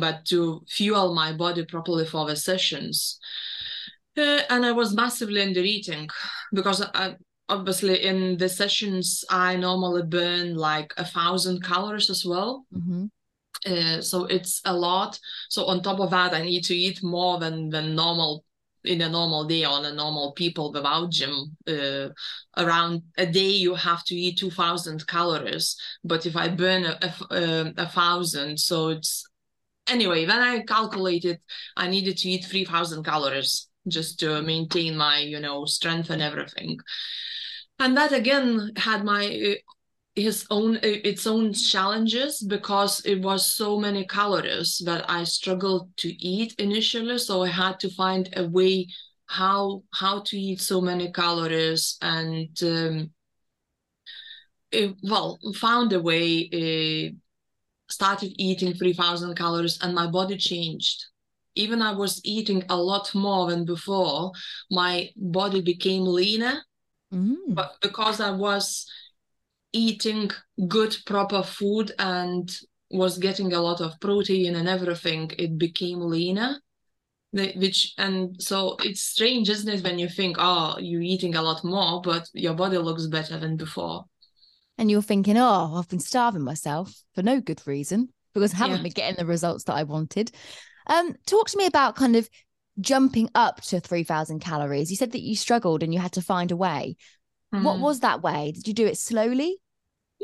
but 0.00 0.24
to 0.26 0.62
fuel 0.68 1.14
my 1.14 1.32
body 1.32 1.64
properly 1.64 2.06
for 2.06 2.26
the 2.26 2.34
sessions. 2.34 3.20
Uh, 4.16 4.40
and 4.50 4.66
I 4.66 4.72
was 4.72 4.94
massively 4.94 5.42
under 5.42 5.60
eating 5.60 6.08
because 6.52 6.84
I, 6.92 7.14
obviously 7.48 8.04
in 8.04 8.36
the 8.38 8.48
sessions 8.48 9.24
I 9.30 9.56
normally 9.56 10.02
burn 10.02 10.54
like 10.54 10.92
a 10.96 11.04
thousand 11.04 11.62
calories 11.62 12.10
as 12.10 12.24
well. 12.24 12.64
Mm-hmm. 12.74 13.06
Uh, 13.66 14.00
so 14.00 14.24
it's 14.26 14.60
a 14.64 14.72
lot. 14.72 15.18
So 15.48 15.66
on 15.66 15.82
top 15.82 16.00
of 16.00 16.10
that, 16.10 16.34
I 16.34 16.42
need 16.42 16.62
to 16.64 16.76
eat 16.76 17.02
more 17.02 17.38
than 17.38 17.70
than 17.70 17.94
normal 17.94 18.44
in 18.84 19.00
a 19.00 19.08
normal 19.08 19.44
day 19.44 19.64
on 19.64 19.84
a 19.86 19.92
normal 19.92 20.32
people 20.32 20.70
without 20.72 21.10
gym. 21.10 21.56
Uh, 21.66 22.08
around 22.56 23.02
a 23.16 23.26
day, 23.26 23.50
you 23.50 23.74
have 23.74 24.04
to 24.04 24.14
eat 24.14 24.38
two 24.38 24.50
thousand 24.50 25.06
calories. 25.06 25.76
But 26.04 26.26
if 26.26 26.36
I 26.36 26.48
burn 26.48 26.84
a, 26.84 26.98
a, 27.30 27.60
um, 27.60 27.74
a 27.76 27.88
thousand, 27.88 28.58
so 28.60 28.88
it's 28.88 29.24
anyway. 29.88 30.26
When 30.26 30.38
I 30.38 30.60
calculated, 30.62 31.40
I 31.76 31.88
needed 31.88 32.18
to 32.18 32.28
eat 32.28 32.44
three 32.44 32.64
thousand 32.64 33.04
calories 33.04 33.68
just 33.88 34.18
to 34.20 34.42
maintain 34.42 34.96
my 34.96 35.18
you 35.18 35.40
know 35.40 35.64
strength 35.66 36.10
and 36.10 36.22
everything 36.22 36.78
and 37.78 37.96
that 37.96 38.12
again 38.12 38.70
had 38.76 39.04
my 39.04 39.56
his 40.14 40.46
own 40.50 40.78
its 40.82 41.26
own 41.26 41.52
challenges 41.52 42.40
because 42.42 43.04
it 43.04 43.20
was 43.20 43.54
so 43.54 43.78
many 43.78 44.06
calories 44.06 44.80
that 44.84 45.04
I 45.10 45.24
struggled 45.24 45.88
to 45.98 46.08
eat 46.24 46.54
initially. 46.58 47.18
So 47.18 47.42
I 47.42 47.48
had 47.48 47.80
to 47.80 47.90
find 47.90 48.28
a 48.36 48.46
way 48.46 48.88
how 49.26 49.82
how 49.92 50.20
to 50.20 50.38
eat 50.38 50.60
so 50.60 50.80
many 50.80 51.10
calories 51.10 51.96
and 52.00 52.48
um, 52.62 53.10
it, 54.70 54.94
well 55.02 55.38
found 55.56 55.92
a 55.92 56.00
way. 56.00 56.48
Uh, 56.52 57.16
started 57.90 58.32
eating 58.38 58.72
3000 58.72 59.36
calories 59.36 59.78
and 59.82 59.94
my 59.94 60.06
body 60.06 60.38
changed 60.38 61.04
even 61.54 61.82
i 61.82 61.92
was 61.92 62.18
eating 62.24 62.64
a 62.70 62.76
lot 62.76 63.14
more 63.14 63.50
than 63.50 63.64
before 63.66 64.32
my 64.70 65.08
body 65.16 65.60
became 65.60 66.02
leaner 66.02 66.62
mm. 67.12 67.36
but 67.48 67.76
because 67.82 68.20
i 68.20 68.30
was 68.30 68.86
eating 69.74 70.30
good 70.68 70.96
proper 71.04 71.42
food 71.42 71.92
and 71.98 72.50
was 72.90 73.18
getting 73.18 73.52
a 73.52 73.60
lot 73.60 73.80
of 73.80 73.98
protein 74.00 74.54
and 74.54 74.68
everything 74.68 75.30
it 75.38 75.58
became 75.58 76.00
leaner. 76.00 76.60
Which 77.32 77.94
and 77.98 78.40
so 78.40 78.76
it's 78.78 79.02
strange 79.02 79.50
isn't 79.50 79.68
it 79.68 79.82
when 79.82 79.98
you 79.98 80.08
think 80.08 80.36
oh 80.38 80.76
you're 80.78 81.02
eating 81.02 81.34
a 81.34 81.42
lot 81.42 81.64
more 81.64 82.00
but 82.00 82.28
your 82.32 82.54
body 82.54 82.78
looks 82.78 83.08
better 83.08 83.36
than 83.36 83.56
before. 83.56 84.04
And 84.78 84.88
you're 84.88 85.02
thinking 85.02 85.36
oh 85.36 85.74
i've 85.74 85.88
been 85.88 85.98
starving 85.98 86.44
myself 86.44 86.94
for 87.16 87.22
no 87.22 87.40
good 87.40 87.60
reason 87.66 88.10
because 88.34 88.54
i 88.54 88.58
haven't 88.58 88.76
yeah. 88.76 88.82
been 88.84 88.92
getting 88.92 89.16
the 89.16 89.26
results 89.26 89.64
that 89.64 89.74
i 89.74 89.82
wanted. 89.82 90.30
Um 90.86 91.16
talk 91.26 91.50
to 91.50 91.58
me 91.58 91.66
about 91.66 91.96
kind 91.96 92.14
of 92.14 92.30
jumping 92.80 93.28
up 93.34 93.60
to 93.62 93.80
3000 93.80 94.38
calories. 94.38 94.90
You 94.92 94.96
said 94.96 95.10
that 95.10 95.22
you 95.22 95.34
struggled 95.34 95.82
and 95.82 95.92
you 95.92 95.98
had 95.98 96.12
to 96.12 96.22
find 96.22 96.52
a 96.52 96.56
way. 96.56 96.96
Mm. 97.52 97.64
what 97.64 97.80
was 97.80 98.00
that 98.00 98.22
way? 98.22 98.52
Did 98.52 98.68
you 98.68 98.74
do 98.74 98.86
it 98.86 98.96
slowly 98.96 99.58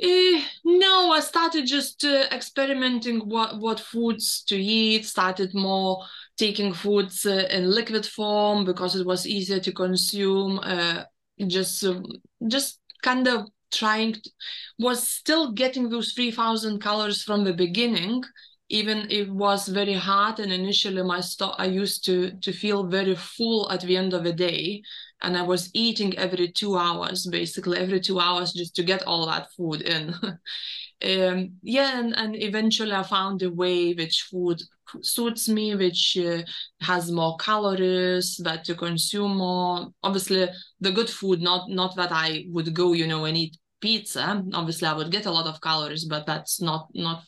uh, 0.03 0.41
no, 0.65 1.13
I 1.13 1.21
started 1.21 1.67
just 1.67 2.05
uh, 2.05 2.27
experimenting 2.33 3.21
what 3.29 3.59
what 3.59 3.81
foods 3.81 4.43
to 4.45 4.57
eat. 4.57 5.07
Started 5.07 5.55
more 5.55 6.05
taking 6.37 6.73
foods 6.73 7.27
uh, 7.27 7.47
in 7.51 7.71
liquid 7.71 8.07
form 8.07 8.65
because 8.65 8.97
it 8.97 9.07
was 9.07 9.27
easier 9.27 9.61
to 9.61 9.73
consume. 9.73 10.59
Uh, 10.63 11.05
just 11.47 11.85
um, 11.85 12.05
just 12.49 12.81
kind 13.03 13.27
of 13.29 13.49
trying 13.73 14.15
to, 14.15 14.31
was 14.79 15.09
still 15.09 15.53
getting 15.53 15.89
those 15.89 16.13
3000 16.13 16.81
calories 16.83 17.23
from 17.23 17.45
the 17.45 17.53
beginning 17.53 18.23
even 18.69 19.07
it 19.11 19.29
was 19.29 19.69
very 19.69 19.95
hard 19.95 20.39
and 20.39 20.53
initially 20.53 21.03
my 21.03 21.21
i 21.59 21.67
used 21.67 22.05
to 22.05 22.33
to 22.41 22.53
feel 22.53 22.87
very 22.87 23.15
full 23.15 23.71
at 23.71 23.81
the 23.81 23.97
end 23.97 24.13
of 24.13 24.25
the 24.25 24.33
day 24.33 24.83
and 25.23 25.37
I 25.37 25.43
was 25.43 25.71
eating 25.75 26.17
every 26.17 26.51
two 26.51 26.77
hours, 26.77 27.27
basically 27.27 27.79
every 27.79 28.01
two 28.01 28.19
hours, 28.19 28.53
just 28.53 28.75
to 28.77 28.83
get 28.83 29.03
all 29.07 29.27
that 29.27 29.49
food 29.57 29.83
in. 29.83 30.15
um, 30.23 31.53
yeah, 31.63 31.99
and, 31.99 32.17
and 32.17 32.37
eventually 32.37 32.93
I 32.93 33.03
found 33.03 33.43
a 33.43 33.51
way 33.51 33.93
which 33.93 34.23
food 34.31 34.63
suits 35.03 35.49
me, 35.49 35.75
which 35.75 36.17
uh, 36.19 36.43
has 36.81 37.11
more 37.11 37.37
calories, 37.37 38.37
that 38.45 38.65
to 38.65 38.75
consume 38.75 39.37
more. 39.37 39.89
Obviously, 40.03 40.49
the 40.81 40.93
good 40.93 41.11
food, 41.11 41.41
not 41.41 41.69
not 41.69 41.95
that 41.97 42.13
I 42.13 42.47
would 42.49 42.75
go, 42.75 42.93
you 42.93 43.07
know, 43.07 43.25
and 43.25 43.37
eat 43.37 43.57
pizza. 43.81 44.45
Obviously, 44.55 44.89
I 44.89 44.95
would 44.95 45.11
get 45.11 45.27
a 45.27 45.31
lot 45.31 45.47
of 45.47 45.61
calories, 45.61 46.05
but 46.05 46.27
that's 46.27 46.61
not 46.61 46.89
not 46.95 47.25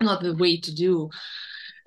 not 0.00 0.22
the 0.22 0.34
way 0.34 0.60
to 0.60 0.74
do. 0.74 1.10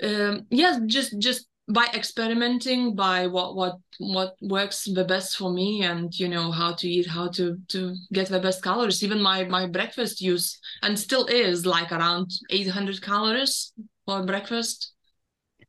Um, 0.03 0.47
yes, 0.49 0.79
just 0.87 1.17
just 1.19 1.47
by 1.69 1.87
experimenting 1.93 2.95
by 2.95 3.27
what 3.27 3.55
what 3.55 3.77
what 3.99 4.35
works 4.41 4.85
the 4.85 5.05
best 5.05 5.37
for 5.37 5.51
me 5.51 5.83
and 5.83 6.17
you 6.19 6.27
know 6.27 6.51
how 6.51 6.73
to 6.73 6.87
eat 6.87 7.07
how 7.07 7.27
to 7.29 7.57
to 7.69 7.95
get 8.11 8.27
the 8.27 8.39
best 8.39 8.63
calories. 8.63 9.03
Even 9.03 9.21
my 9.21 9.43
my 9.45 9.67
breakfast 9.67 10.21
use 10.21 10.59
and 10.81 10.97
still 10.97 11.25
is 11.25 11.65
like 11.65 11.91
around 11.91 12.31
800 12.49 13.01
calories 13.01 13.73
for 14.05 14.23
breakfast. 14.23 14.93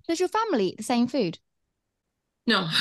Does 0.08 0.18
your 0.18 0.28
family 0.28 0.68
eat 0.68 0.76
the 0.78 0.82
same 0.82 1.06
food? 1.06 1.38
No. 2.46 2.68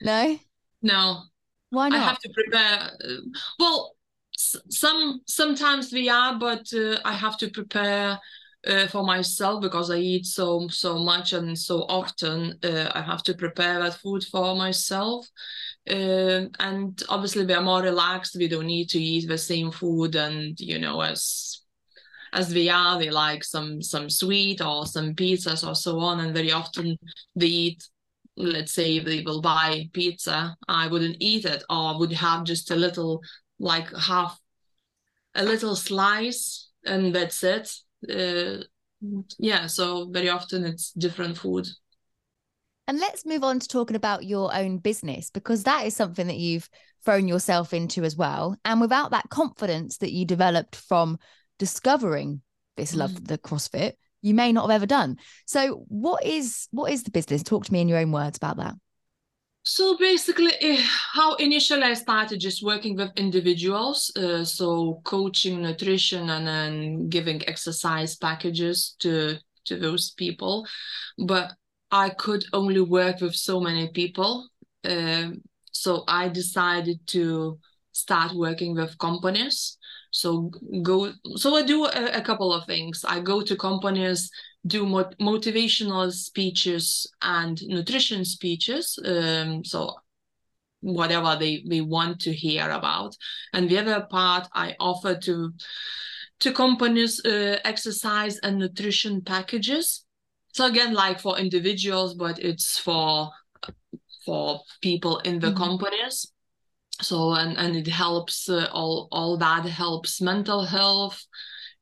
No? 0.00 0.38
No. 0.82 1.22
Why 1.70 1.88
not? 1.90 2.00
i 2.00 2.04
have 2.04 2.18
to 2.18 2.30
prepare 2.30 2.90
uh, 3.04 3.20
well 3.58 3.94
some 4.36 5.20
sometimes 5.26 5.92
we 5.92 6.08
are 6.08 6.38
but 6.38 6.66
uh, 6.72 6.96
i 7.04 7.12
have 7.12 7.36
to 7.36 7.50
prepare 7.50 8.18
uh, 8.66 8.86
for 8.88 9.04
myself 9.04 9.62
because 9.62 9.90
I 9.90 9.98
eat 9.98 10.26
so 10.26 10.68
so 10.68 10.98
much 10.98 11.32
and 11.32 11.56
so 11.58 11.82
often. 11.88 12.58
Uh, 12.62 12.90
I 12.94 13.02
have 13.02 13.22
to 13.24 13.34
prepare 13.34 13.80
that 13.80 13.94
food 13.94 14.24
for 14.24 14.54
myself, 14.56 15.26
uh, 15.88 16.46
and 16.58 17.02
obviously 17.08 17.44
we 17.44 17.54
are 17.54 17.62
more 17.62 17.82
relaxed. 17.82 18.36
We 18.36 18.48
don't 18.48 18.66
need 18.66 18.88
to 18.90 19.00
eat 19.00 19.28
the 19.28 19.38
same 19.38 19.70
food, 19.70 20.16
and 20.16 20.58
you 20.58 20.78
know 20.78 21.00
as 21.00 21.60
as 22.32 22.52
they 22.52 22.68
are, 22.68 22.98
they 22.98 23.10
like 23.10 23.44
some 23.44 23.80
some 23.82 24.10
sweet 24.10 24.60
or 24.60 24.86
some 24.86 25.14
pizzas 25.14 25.66
or 25.66 25.74
so 25.74 26.00
on, 26.00 26.20
and 26.20 26.34
very 26.34 26.52
often 26.52 26.96
they 27.36 27.46
eat. 27.46 27.88
Let's 28.40 28.70
say 28.72 29.00
they 29.00 29.22
will 29.22 29.40
buy 29.40 29.90
pizza, 29.92 30.56
I 30.68 30.86
wouldn't 30.86 31.16
eat 31.18 31.44
it, 31.44 31.64
or 31.68 31.98
would 31.98 32.12
have 32.12 32.44
just 32.44 32.70
a 32.70 32.76
little, 32.76 33.20
like 33.58 33.92
half, 33.92 34.38
a 35.34 35.42
little 35.42 35.74
slice, 35.74 36.70
and 36.86 37.12
that's 37.12 37.42
it 37.42 37.68
uh, 38.08 38.62
yeah 39.38 39.66
so 39.66 40.08
very 40.10 40.28
often 40.28 40.64
it's 40.64 40.92
different 40.92 41.36
food. 41.36 41.66
And 42.86 42.98
let's 42.98 43.26
move 43.26 43.44
on 43.44 43.60
to 43.60 43.68
talking 43.68 43.96
about 43.96 44.24
your 44.24 44.54
own 44.54 44.78
business 44.78 45.28
because 45.30 45.64
that 45.64 45.84
is 45.84 45.94
something 45.94 46.26
that 46.26 46.38
you've 46.38 46.70
thrown 47.04 47.28
yourself 47.28 47.74
into 47.74 48.02
as 48.02 48.16
well. 48.16 48.56
And 48.64 48.80
without 48.80 49.10
that 49.10 49.28
confidence 49.28 49.98
that 49.98 50.12
you 50.12 50.24
developed 50.24 50.74
from 50.74 51.18
discovering 51.58 52.40
this 52.78 52.94
love 52.94 53.10
mm. 53.10 53.26
the 53.26 53.36
crossfit 53.36 53.92
you 54.22 54.34
may 54.34 54.52
not 54.52 54.62
have 54.62 54.70
ever 54.70 54.86
done. 54.86 55.16
So 55.46 55.84
what 55.88 56.24
is 56.24 56.66
what 56.70 56.92
is 56.92 57.02
the 57.02 57.10
business? 57.10 57.42
Talk 57.42 57.66
to 57.66 57.72
me 57.72 57.80
in 57.80 57.88
your 57.88 57.98
own 57.98 58.12
words 58.12 58.36
about 58.36 58.56
that 58.56 58.74
so 59.68 59.98
basically, 59.98 60.52
eh, 60.62 60.82
how 61.12 61.34
initially 61.34 61.82
I 61.82 61.92
started 61.92 62.40
just 62.40 62.62
working 62.62 62.96
with 62.96 63.10
individuals, 63.16 64.10
uh, 64.16 64.42
so 64.42 65.02
coaching, 65.04 65.60
nutrition, 65.60 66.30
and 66.30 66.46
then 66.46 67.08
giving 67.10 67.46
exercise 67.46 68.16
packages 68.16 68.96
to 69.00 69.36
to 69.66 69.76
those 69.76 70.12
people. 70.12 70.66
But 71.18 71.52
I 71.90 72.08
could 72.08 72.46
only 72.54 72.80
work 72.80 73.20
with 73.20 73.34
so 73.34 73.60
many 73.60 73.88
people, 73.88 74.48
uh, 74.84 75.32
so 75.72 76.04
I 76.08 76.30
decided 76.30 77.06
to 77.08 77.58
start 77.92 78.32
working 78.32 78.74
with 78.74 78.96
companies. 78.96 79.76
So 80.12 80.50
go. 80.82 81.12
So 81.36 81.56
I 81.56 81.62
do 81.62 81.84
a, 81.84 82.18
a 82.20 82.22
couple 82.22 82.54
of 82.54 82.64
things. 82.64 83.04
I 83.06 83.20
go 83.20 83.42
to 83.42 83.54
companies 83.54 84.30
do 84.66 84.86
mot- 84.86 85.18
motivational 85.18 86.12
speeches 86.12 87.10
and 87.22 87.60
nutrition 87.66 88.24
speeches. 88.24 88.98
Um, 89.04 89.64
so 89.64 89.96
whatever 90.80 91.36
they, 91.38 91.64
they 91.66 91.80
want 91.80 92.20
to 92.20 92.32
hear 92.32 92.70
about. 92.70 93.16
And 93.52 93.68
the 93.68 93.78
other 93.78 94.06
part 94.10 94.48
I 94.52 94.76
offer 94.78 95.14
to 95.14 95.52
to 96.40 96.52
companies 96.52 97.20
uh, 97.24 97.58
exercise 97.64 98.38
and 98.44 98.58
nutrition 98.58 99.22
packages. 99.22 100.04
So 100.52 100.66
again, 100.66 100.94
like 100.94 101.18
for 101.18 101.36
individuals, 101.36 102.14
but 102.14 102.38
it's 102.38 102.78
for 102.78 103.30
for 104.24 104.60
people 104.80 105.18
in 105.20 105.40
the 105.40 105.48
mm-hmm. 105.48 105.56
companies. 105.56 106.32
So 107.00 107.32
and 107.32 107.56
and 107.56 107.76
it 107.76 107.88
helps 107.88 108.48
uh, 108.48 108.68
all 108.72 109.08
all 109.10 109.36
that 109.38 109.64
helps 109.64 110.20
mental 110.20 110.64
health 110.64 111.24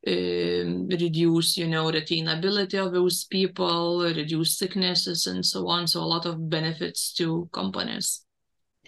um, 0.06 0.88
reduce, 0.88 1.56
you 1.56 1.66
know, 1.66 1.90
retainability 1.90 2.84
of 2.84 2.92
those 2.92 3.24
people, 3.24 4.00
reduce 4.00 4.56
sicknesses, 4.58 5.26
and 5.26 5.44
so 5.44 5.68
on. 5.68 5.86
So 5.86 6.00
a 6.00 6.04
lot 6.04 6.26
of 6.26 6.48
benefits 6.48 7.12
to 7.14 7.48
companies. 7.52 8.24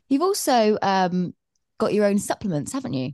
You've 0.09 0.23
also 0.23 0.79
um, 0.83 1.35
got 1.79 1.93
your 1.93 2.07
own 2.07 2.19
supplements, 2.19 2.73
haven't 2.73 2.95
you? 2.95 3.13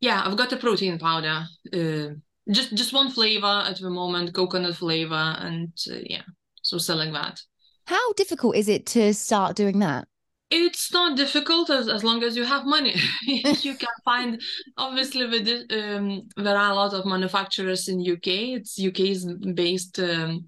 Yeah, 0.00 0.22
I've 0.24 0.36
got 0.36 0.52
a 0.52 0.56
protein 0.56 0.98
powder. 0.98 1.46
Uh, 1.72 2.14
just 2.50 2.74
just 2.74 2.92
one 2.92 3.10
flavor 3.10 3.64
at 3.66 3.78
the 3.80 3.90
moment, 3.90 4.34
coconut 4.34 4.76
flavor, 4.76 5.36
and 5.38 5.72
uh, 5.90 5.96
yeah, 6.04 6.22
so 6.62 6.78
selling 6.78 7.12
that. 7.12 7.40
How 7.86 8.12
difficult 8.14 8.56
is 8.56 8.68
it 8.68 8.86
to 8.86 9.14
start 9.14 9.56
doing 9.56 9.78
that? 9.80 10.08
It's 10.50 10.92
not 10.92 11.16
difficult 11.16 11.70
as, 11.70 11.88
as 11.88 12.04
long 12.04 12.22
as 12.22 12.36
you 12.36 12.44
have 12.44 12.64
money 12.64 12.94
you 13.26 13.74
can 13.84 13.88
find 14.04 14.40
obviously 14.76 15.26
with 15.26 15.48
it, 15.48 15.72
um, 15.72 16.22
there 16.36 16.56
are 16.56 16.70
a 16.70 16.74
lot 16.74 16.94
of 16.94 17.06
manufacturers 17.06 17.88
in 17.88 18.00
uk 18.12 18.26
it's 18.26 18.78
UK 18.78 19.00
is 19.00 19.24
based 19.54 19.98
um, 19.98 20.44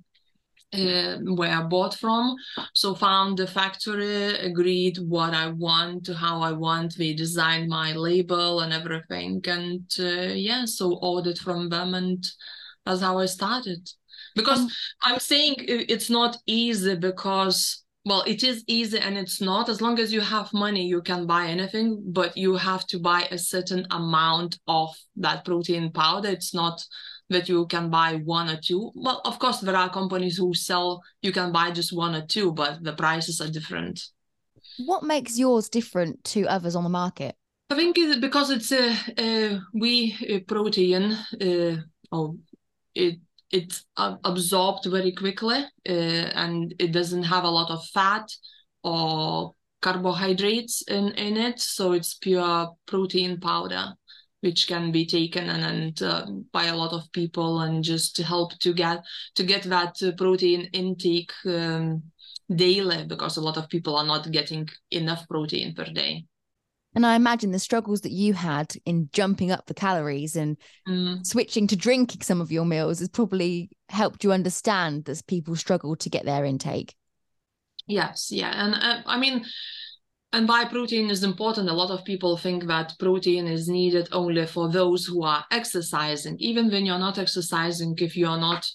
uh, 0.72 1.16
where 1.24 1.52
I 1.52 1.62
bought 1.62 1.94
from. 1.94 2.34
So 2.74 2.94
found 2.94 3.38
the 3.38 3.46
factory, 3.46 4.34
agreed 4.38 4.98
what 4.98 5.32
I 5.32 5.48
want, 5.48 6.04
to 6.06 6.14
how 6.14 6.40
I 6.40 6.52
want. 6.52 6.96
They 6.96 7.14
designed 7.14 7.68
my 7.68 7.92
label 7.92 8.60
and 8.60 8.72
everything, 8.72 9.42
and 9.46 9.84
uh, 9.98 10.34
yeah, 10.34 10.64
so 10.64 10.98
ordered 11.00 11.38
from 11.38 11.68
them, 11.68 11.94
and 11.94 12.24
that's 12.84 13.00
how 13.00 13.18
I 13.18 13.26
started. 13.26 13.88
Because 14.34 14.60
um, 14.60 14.68
I'm 15.02 15.18
saying 15.18 15.54
it's 15.66 16.10
not 16.10 16.36
easy 16.46 16.96
because 16.96 17.84
well 18.06 18.22
it 18.26 18.42
is 18.42 18.64
easy 18.66 18.98
and 18.98 19.18
it's 19.18 19.40
not. 19.40 19.68
As 19.68 19.82
long 19.82 19.98
as 19.98 20.12
you 20.12 20.20
have 20.20 20.52
money 20.54 20.86
you 20.86 21.02
can 21.02 21.26
buy 21.26 21.46
anything 21.48 22.02
but 22.06 22.36
you 22.36 22.56
have 22.56 22.86
to 22.86 22.98
buy 22.98 23.28
a 23.30 23.36
certain 23.36 23.86
amount 23.90 24.58
of 24.66 24.96
that 25.16 25.44
protein 25.44 25.92
powder. 25.92 26.30
It's 26.30 26.54
not 26.54 26.82
that 27.28 27.48
you 27.48 27.66
can 27.66 27.90
buy 27.90 28.22
one 28.24 28.48
or 28.48 28.58
two. 28.62 28.92
Well 28.94 29.20
of 29.24 29.38
course 29.38 29.60
there 29.60 29.76
are 29.76 29.90
companies 29.90 30.38
who 30.38 30.54
sell 30.54 31.02
you 31.20 31.32
can 31.32 31.52
buy 31.52 31.72
just 31.72 31.92
one 31.92 32.14
or 32.14 32.24
two 32.24 32.52
but 32.52 32.82
the 32.82 32.94
prices 32.94 33.40
are 33.40 33.50
different. 33.50 34.00
What 34.78 35.02
makes 35.02 35.38
yours 35.38 35.68
different 35.68 36.22
to 36.32 36.46
others 36.46 36.76
on 36.76 36.84
the 36.84 36.90
market? 36.90 37.34
I 37.68 37.74
think 37.74 37.96
because 38.20 38.50
it's 38.50 38.70
a, 38.70 38.96
a 39.18 39.60
whey 39.74 40.40
protein 40.46 41.12
uh, 41.40 41.76
oh 42.12 42.38
it 42.94 43.18
it's 43.50 43.84
absorbed 43.96 44.86
very 44.86 45.12
quickly 45.12 45.64
uh, 45.88 45.92
and 45.92 46.74
it 46.78 46.92
doesn't 46.92 47.22
have 47.22 47.44
a 47.44 47.50
lot 47.50 47.70
of 47.70 47.86
fat 47.88 48.28
or 48.82 49.52
carbohydrates 49.80 50.82
in, 50.82 51.12
in 51.12 51.36
it. 51.36 51.60
So 51.60 51.92
it's 51.92 52.14
pure 52.14 52.70
protein 52.86 53.38
powder, 53.38 53.94
which 54.40 54.66
can 54.66 54.90
be 54.90 55.06
taken 55.06 55.48
and, 55.48 55.64
and 55.64 56.02
uh, 56.02 56.26
by 56.52 56.64
a 56.66 56.76
lot 56.76 56.92
of 56.92 57.10
people 57.12 57.60
and 57.60 57.84
just 57.84 58.16
to 58.16 58.24
help 58.24 58.58
to 58.60 58.72
get 58.72 59.04
to 59.36 59.44
get 59.44 59.62
that 59.64 60.02
uh, 60.02 60.12
protein 60.16 60.68
intake 60.72 61.32
um, 61.46 62.02
daily 62.54 63.04
because 63.06 63.36
a 63.36 63.40
lot 63.40 63.56
of 63.56 63.68
people 63.68 63.96
are 63.96 64.06
not 64.06 64.30
getting 64.30 64.68
enough 64.90 65.28
protein 65.28 65.74
per 65.74 65.84
day. 65.84 66.24
And 66.96 67.04
I 67.04 67.14
imagine 67.14 67.52
the 67.52 67.58
struggles 67.58 68.00
that 68.00 68.10
you 68.10 68.32
had 68.32 68.74
in 68.86 69.10
jumping 69.12 69.50
up 69.50 69.66
the 69.66 69.74
calories 69.74 70.34
and 70.34 70.56
mm. 70.88 71.24
switching 71.26 71.66
to 71.66 71.76
drinking 71.76 72.22
some 72.22 72.40
of 72.40 72.50
your 72.50 72.64
meals 72.64 73.00
has 73.00 73.10
probably 73.10 73.70
helped 73.90 74.24
you 74.24 74.32
understand 74.32 75.04
that 75.04 75.26
people 75.26 75.54
struggle 75.56 75.94
to 75.96 76.08
get 76.08 76.24
their 76.24 76.44
intake. 76.44 76.94
Yes, 77.86 78.32
yeah. 78.32 78.50
And 78.50 78.74
uh, 78.74 79.02
I 79.06 79.18
mean, 79.18 79.44
and 80.32 80.48
why 80.48 80.64
protein 80.64 81.10
is 81.10 81.22
important. 81.22 81.68
A 81.68 81.74
lot 81.74 81.90
of 81.90 82.04
people 82.04 82.38
think 82.38 82.66
that 82.66 82.94
protein 82.98 83.46
is 83.46 83.68
needed 83.68 84.08
only 84.10 84.46
for 84.46 84.70
those 84.70 85.04
who 85.04 85.22
are 85.22 85.44
exercising. 85.50 86.36
Even 86.40 86.70
when 86.70 86.86
you're 86.86 86.98
not 86.98 87.18
exercising, 87.18 87.94
if 87.98 88.16
you 88.16 88.26
are 88.26 88.40
not 88.40 88.66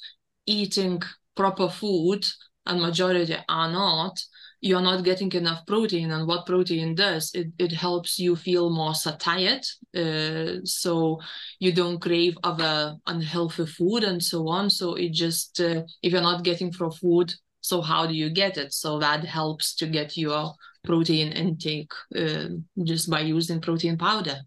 eating 0.45 1.01
proper 1.35 1.67
food, 1.69 2.23
and 2.65 2.81
majority 2.81 3.35
are 3.49 3.71
not, 3.71 4.19
you're 4.61 4.81
not 4.81 5.03
getting 5.03 5.31
enough 5.31 5.65
protein 5.65 6.11
and 6.11 6.27
what 6.27 6.45
protein 6.45 6.93
does 6.93 7.31
it, 7.33 7.47
it 7.57 7.71
helps 7.71 8.19
you 8.19 8.35
feel 8.35 8.69
more 8.69 8.93
satiated 8.93 9.65
uh, 9.97 10.61
so 10.63 11.19
you 11.59 11.73
don't 11.73 11.99
crave 11.99 12.37
other 12.43 12.95
unhealthy 13.07 13.65
food 13.65 14.03
and 14.03 14.23
so 14.23 14.47
on. 14.47 14.69
So 14.69 14.93
it 14.93 15.11
just 15.11 15.59
uh, 15.59 15.81
if 16.03 16.13
you're 16.13 16.21
not 16.21 16.43
getting 16.43 16.71
from 16.71 16.91
food 16.91 17.33
so 17.61 17.81
how 17.81 18.07
do 18.07 18.13
you 18.13 18.29
get 18.29 18.57
it? 18.57 18.73
So 18.73 18.99
that 18.99 19.23
helps 19.23 19.75
to 19.75 19.87
get 19.87 20.17
your 20.17 20.53
protein 20.83 21.31
intake 21.31 21.91
uh, 22.15 22.47
just 22.83 23.09
by 23.09 23.21
using 23.21 23.61
protein 23.61 23.97
powder. 23.97 24.37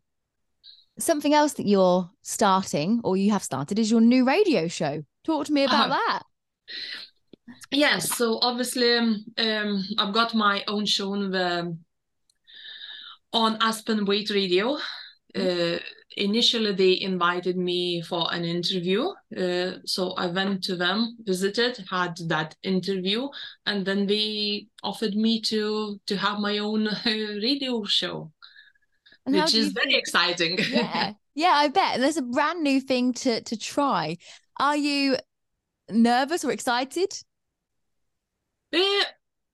Something 0.99 1.35
else 1.35 1.55
that 1.55 1.67
you're 1.67 2.11
starting 2.23 3.01
or 3.03 3.17
you 3.17 3.33
have 3.33 3.43
started 3.43 3.79
is 3.79 3.91
your 3.91 4.01
new 4.01 4.25
radio 4.25 4.69
show. 4.69 5.05
Talk 5.25 5.47
to 5.47 5.53
me 5.53 5.65
about 5.65 5.91
uh, 5.91 5.97
that 5.97 6.23
yes 7.71 8.11
so 8.17 8.39
obviously 8.43 8.95
um, 8.95 9.25
um, 9.39 9.85
i've 9.99 10.15
got 10.15 10.35
my 10.35 10.65
own 10.69 10.87
show 10.87 11.13
on, 11.13 11.31
the, 11.31 11.77
on 13.33 13.57
aspen 13.61 14.05
weight 14.05 14.31
radio. 14.31 14.79
Mm-hmm. 15.37 15.75
uh, 15.75 15.79
initially 16.17 16.73
they 16.73 17.01
invited 17.01 17.57
me 17.57 18.01
for 18.01 18.33
an 18.33 18.45
interview 18.45 19.09
uh, 19.37 19.73
so 19.85 20.13
i 20.13 20.27
went 20.27 20.63
to 20.63 20.77
them 20.77 21.17
visited 21.25 21.85
had 21.91 22.17
that 22.29 22.55
interview 22.63 23.29
and 23.67 23.85
then 23.85 24.07
they 24.07 24.69
offered 24.85 25.17
me 25.17 25.41
to 25.41 25.99
to 26.07 26.17
have 26.17 26.39
my 26.39 26.59
own 26.59 26.89
radio 27.05 27.83
show 27.85 28.31
and 29.27 29.35
which 29.35 29.55
is 29.55 29.73
very 29.73 29.95
exciting. 29.95 30.59
Yeah 30.71 31.13
yeah 31.35 31.53
i 31.55 31.69
bet. 31.69 31.99
There's 31.99 32.17
a 32.17 32.23
brand 32.23 32.63
new 32.63 32.81
thing 32.81 33.13
to 33.15 33.41
to 33.43 33.57
try. 33.57 34.17
Are 34.61 34.77
you 34.77 35.17
nervous 35.91 36.45
or 36.45 36.53
excited 36.53 37.13
uh, 38.75 39.05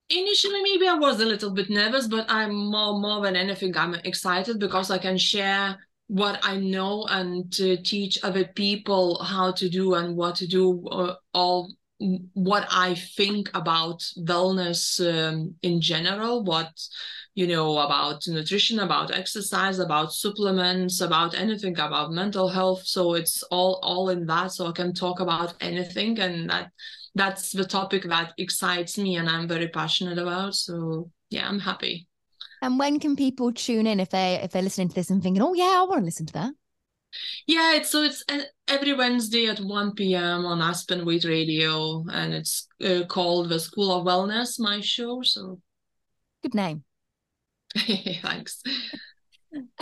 initially, 0.08 0.62
maybe 0.62 0.88
I 0.88 0.94
was 0.94 1.20
a 1.20 1.26
little 1.26 1.50
bit 1.50 1.70
nervous, 1.70 2.06
but 2.08 2.26
I'm 2.28 2.54
more 2.70 2.98
more 2.98 3.22
than 3.22 3.36
anything, 3.36 3.76
I'm 3.76 3.94
excited 3.94 4.58
because 4.58 4.90
I 4.90 4.98
can 4.98 5.18
share 5.18 5.78
what 6.08 6.40
I 6.42 6.56
know 6.56 7.06
and 7.08 7.52
to 7.52 7.76
teach 7.76 8.18
other 8.24 8.44
people 8.44 9.22
how 9.22 9.52
to 9.52 9.68
do 9.68 9.94
and 9.94 10.16
what 10.16 10.34
to 10.36 10.46
do, 10.48 10.86
uh, 10.88 11.14
all 11.32 11.72
what 12.32 12.66
I 12.70 12.94
think 12.94 13.50
about 13.54 14.00
wellness 14.18 14.98
um, 15.00 15.54
in 15.62 15.80
general, 15.80 16.42
what 16.42 16.72
you 17.34 17.46
know 17.46 17.78
about 17.78 18.26
nutrition, 18.26 18.80
about 18.80 19.12
exercise, 19.12 19.78
about 19.78 20.12
supplements, 20.12 21.00
about 21.00 21.34
anything 21.34 21.78
about 21.78 22.10
mental 22.10 22.48
health. 22.48 22.86
So 22.86 23.14
it's 23.14 23.42
all 23.44 23.78
all 23.82 24.08
in 24.08 24.26
that. 24.26 24.52
So 24.52 24.66
I 24.66 24.72
can 24.72 24.94
talk 24.94 25.20
about 25.20 25.54
anything, 25.60 26.18
and 26.18 26.50
that 26.50 26.72
that's 27.14 27.52
the 27.52 27.64
topic 27.64 28.04
that 28.04 28.32
excites 28.38 28.98
me 28.98 29.16
and 29.16 29.28
I'm 29.28 29.48
very 29.48 29.68
passionate 29.68 30.18
about. 30.18 30.54
So 30.54 31.10
yeah, 31.30 31.48
I'm 31.48 31.60
happy. 31.60 32.08
And 32.62 32.78
when 32.78 33.00
can 33.00 33.16
people 33.16 33.52
tune 33.52 33.86
in 33.86 34.00
if 34.00 34.10
they 34.10 34.34
if 34.42 34.52
they're 34.52 34.62
listening 34.62 34.88
to 34.90 34.94
this 34.94 35.10
and 35.10 35.22
thinking, 35.22 35.42
"Oh 35.42 35.54
yeah, 35.54 35.80
I 35.80 35.86
want 35.88 36.00
to 36.00 36.04
listen 36.04 36.26
to 36.26 36.32
that"? 36.34 36.52
Yeah, 37.46 37.74
it's 37.74 37.90
so 37.90 38.02
it's 38.02 38.22
uh, 38.28 38.42
every 38.68 38.92
Wednesday 38.92 39.46
at 39.46 39.58
1 39.58 39.94
p.m. 39.94 40.44
on 40.44 40.60
Aspen 40.60 41.04
Weight 41.04 41.24
Radio, 41.24 42.04
and 42.12 42.34
it's 42.34 42.68
uh, 42.84 43.04
called 43.08 43.48
the 43.48 43.58
School 43.58 43.92
of 43.92 44.06
Wellness, 44.06 44.60
my 44.60 44.80
show. 44.80 45.22
So 45.22 45.60
good 46.42 46.54
name. 46.54 46.84
Thanks. 47.76 48.62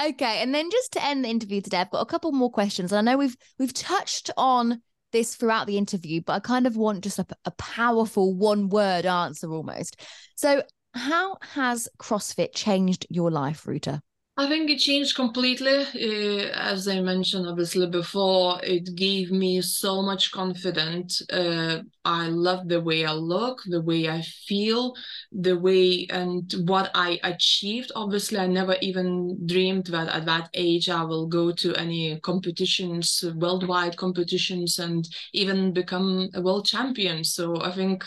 Okay, 0.00 0.42
and 0.42 0.54
then 0.54 0.70
just 0.70 0.92
to 0.92 1.04
end 1.04 1.24
the 1.24 1.28
interview 1.28 1.60
today, 1.60 1.78
I've 1.78 1.90
got 1.90 2.00
a 2.00 2.06
couple 2.06 2.32
more 2.32 2.50
questions. 2.50 2.92
I 2.92 3.00
know 3.00 3.16
we've 3.16 3.36
we've 3.58 3.74
touched 3.74 4.30
on 4.36 4.82
this 5.12 5.34
throughout 5.34 5.66
the 5.66 5.78
interview, 5.78 6.20
but 6.24 6.34
I 6.34 6.40
kind 6.40 6.66
of 6.66 6.76
want 6.76 7.04
just 7.04 7.18
a, 7.18 7.26
a 7.44 7.50
powerful 7.52 8.34
one 8.34 8.68
word 8.68 9.06
answer 9.06 9.52
almost. 9.52 10.00
So, 10.36 10.62
how 10.94 11.36
has 11.40 11.88
CrossFit 11.98 12.54
changed 12.54 13.06
your 13.10 13.30
life, 13.30 13.66
Ruta? 13.66 14.02
I 14.40 14.46
think 14.48 14.70
it 14.70 14.78
changed 14.78 15.16
completely. 15.16 15.78
Uh, 15.82 16.50
as 16.54 16.86
I 16.86 17.00
mentioned 17.00 17.48
obviously 17.48 17.88
before, 17.88 18.60
it 18.62 18.94
gave 18.94 19.32
me 19.32 19.60
so 19.60 20.00
much 20.00 20.30
confidence. 20.30 21.20
Uh, 21.28 21.82
I 22.04 22.28
love 22.28 22.68
the 22.68 22.80
way 22.80 23.04
I 23.04 23.14
look, 23.14 23.62
the 23.66 23.82
way 23.82 24.08
I 24.08 24.22
feel, 24.22 24.94
the 25.32 25.58
way 25.58 26.06
and 26.10 26.44
what 26.68 26.92
I 26.94 27.18
achieved. 27.24 27.90
Obviously, 27.96 28.38
I 28.38 28.46
never 28.46 28.76
even 28.80 29.44
dreamed 29.44 29.86
that 29.86 30.06
at 30.08 30.26
that 30.26 30.50
age 30.54 30.88
I 30.88 31.02
will 31.02 31.26
go 31.26 31.50
to 31.50 31.74
any 31.74 32.20
competitions, 32.20 33.24
worldwide 33.34 33.96
competitions, 33.96 34.78
and 34.78 35.04
even 35.32 35.72
become 35.72 36.28
a 36.34 36.40
world 36.40 36.64
champion. 36.64 37.24
So 37.24 37.60
I 37.60 37.72
think, 37.72 38.04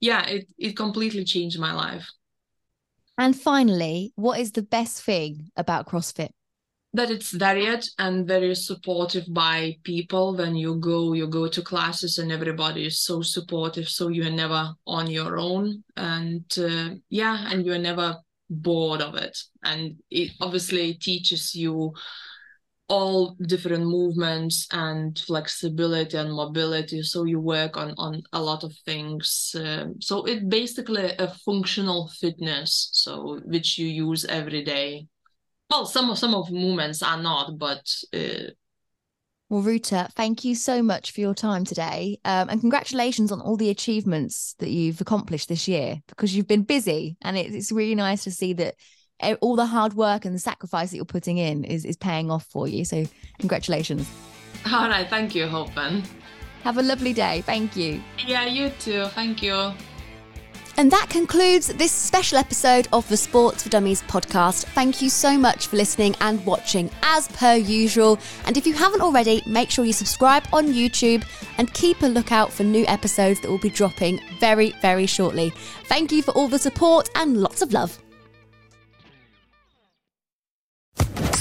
yeah, 0.00 0.26
it, 0.26 0.48
it 0.58 0.76
completely 0.76 1.22
changed 1.22 1.60
my 1.60 1.72
life. 1.72 2.10
And 3.18 3.38
finally, 3.38 4.12
what 4.14 4.38
is 4.38 4.52
the 4.52 4.62
best 4.62 5.02
thing 5.02 5.50
about 5.56 5.88
CrossFit? 5.88 6.30
That 6.94 7.10
it's 7.10 7.32
varied 7.32 7.84
and 7.98 8.26
very 8.26 8.54
supportive 8.54 9.24
by 9.28 9.76
people. 9.82 10.36
When 10.36 10.54
you 10.54 10.76
go, 10.76 11.12
you 11.12 11.26
go 11.26 11.48
to 11.48 11.60
classes 11.60 12.18
and 12.18 12.32
everybody 12.32 12.86
is 12.86 13.00
so 13.00 13.20
supportive. 13.20 13.88
So 13.88 14.08
you're 14.08 14.30
never 14.30 14.72
on 14.86 15.10
your 15.10 15.36
own. 15.36 15.82
And 15.96 16.44
uh, 16.56 16.94
yeah, 17.10 17.52
and 17.52 17.66
you're 17.66 17.78
never 17.78 18.16
bored 18.48 19.02
of 19.02 19.16
it. 19.16 19.36
And 19.64 19.96
it 20.10 20.32
obviously 20.40 20.94
teaches 20.94 21.54
you 21.54 21.92
all 22.88 23.36
different 23.46 23.84
movements 23.84 24.66
and 24.72 25.18
flexibility 25.18 26.16
and 26.16 26.32
mobility 26.32 27.02
so 27.02 27.24
you 27.24 27.38
work 27.38 27.76
on 27.76 27.94
on 27.98 28.22
a 28.32 28.40
lot 28.40 28.64
of 28.64 28.74
things 28.86 29.54
um, 29.58 29.94
so 30.00 30.24
it's 30.24 30.44
basically 30.44 31.12
a 31.18 31.28
functional 31.44 32.08
fitness 32.18 32.88
so 32.92 33.40
which 33.44 33.78
you 33.78 33.86
use 33.86 34.24
every 34.24 34.64
day 34.64 35.06
well 35.70 35.84
some 35.84 36.08
of 36.08 36.18
some 36.18 36.34
of 36.34 36.50
movements 36.50 37.02
are 37.02 37.20
not 37.22 37.58
but 37.58 37.86
uh, 38.14 38.50
well, 39.50 39.62
Ruta, 39.62 40.10
thank 40.14 40.44
you 40.44 40.54
so 40.54 40.82
much 40.82 41.12
for 41.12 41.22
your 41.22 41.32
time 41.32 41.64
today. 41.64 42.20
Um, 42.26 42.50
and 42.50 42.60
congratulations 42.60 43.32
on 43.32 43.40
all 43.40 43.56
the 43.56 43.70
achievements 43.70 44.54
that 44.58 44.68
you've 44.68 45.00
accomplished 45.00 45.48
this 45.48 45.66
year 45.66 46.02
because 46.06 46.36
you've 46.36 46.46
been 46.46 46.64
busy. 46.64 47.16
And 47.22 47.38
it's 47.38 47.72
really 47.72 47.94
nice 47.94 48.24
to 48.24 48.30
see 48.30 48.52
that 48.54 48.74
all 49.40 49.56
the 49.56 49.66
hard 49.66 49.94
work 49.94 50.24
and 50.24 50.34
the 50.34 50.38
sacrifice 50.38 50.90
that 50.90 50.96
you're 50.96 51.04
putting 51.04 51.38
in 51.38 51.64
is, 51.64 51.84
is 51.84 51.96
paying 51.96 52.30
off 52.30 52.46
for 52.46 52.68
you. 52.68 52.84
So, 52.84 53.04
congratulations. 53.38 54.08
All 54.66 54.88
right. 54.88 55.08
Thank 55.08 55.34
you, 55.34 55.46
Hopen. 55.46 56.02
Have 56.64 56.78
a 56.78 56.82
lovely 56.82 57.12
day. 57.12 57.42
Thank 57.42 57.76
you. 57.76 58.02
Yeah, 58.26 58.44
you 58.44 58.70
too. 58.80 59.06
Thank 59.06 59.42
you. 59.42 59.72
And 60.76 60.92
that 60.92 61.08
concludes 61.10 61.66
this 61.66 61.90
special 61.90 62.38
episode 62.38 62.86
of 62.92 63.08
the 63.08 63.16
Sports 63.16 63.64
for 63.64 63.68
Dummies 63.68 64.02
podcast. 64.02 64.64
Thank 64.66 65.02
you 65.02 65.10
so 65.10 65.36
much 65.36 65.66
for 65.66 65.74
listening 65.74 66.14
and 66.20 66.44
watching 66.46 66.88
as 67.02 67.26
per 67.28 67.56
usual. 67.56 68.16
And 68.46 68.56
if 68.56 68.64
you 68.64 68.74
haven't 68.74 69.00
already, 69.00 69.42
make 69.44 69.70
sure 69.70 69.84
you 69.84 69.92
subscribe 69.92 70.44
on 70.52 70.68
YouTube 70.68 71.24
and 71.58 71.72
keep 71.74 72.02
a 72.02 72.06
lookout 72.06 72.52
for 72.52 72.62
new 72.62 72.86
episodes 72.86 73.40
that 73.40 73.50
will 73.50 73.58
be 73.58 73.70
dropping 73.70 74.20
very, 74.38 74.72
very 74.80 75.06
shortly. 75.06 75.50
Thank 75.86 76.12
you 76.12 76.22
for 76.22 76.30
all 76.32 76.46
the 76.46 76.60
support 76.60 77.08
and 77.16 77.38
lots 77.38 77.60
of 77.60 77.72
love. 77.72 77.98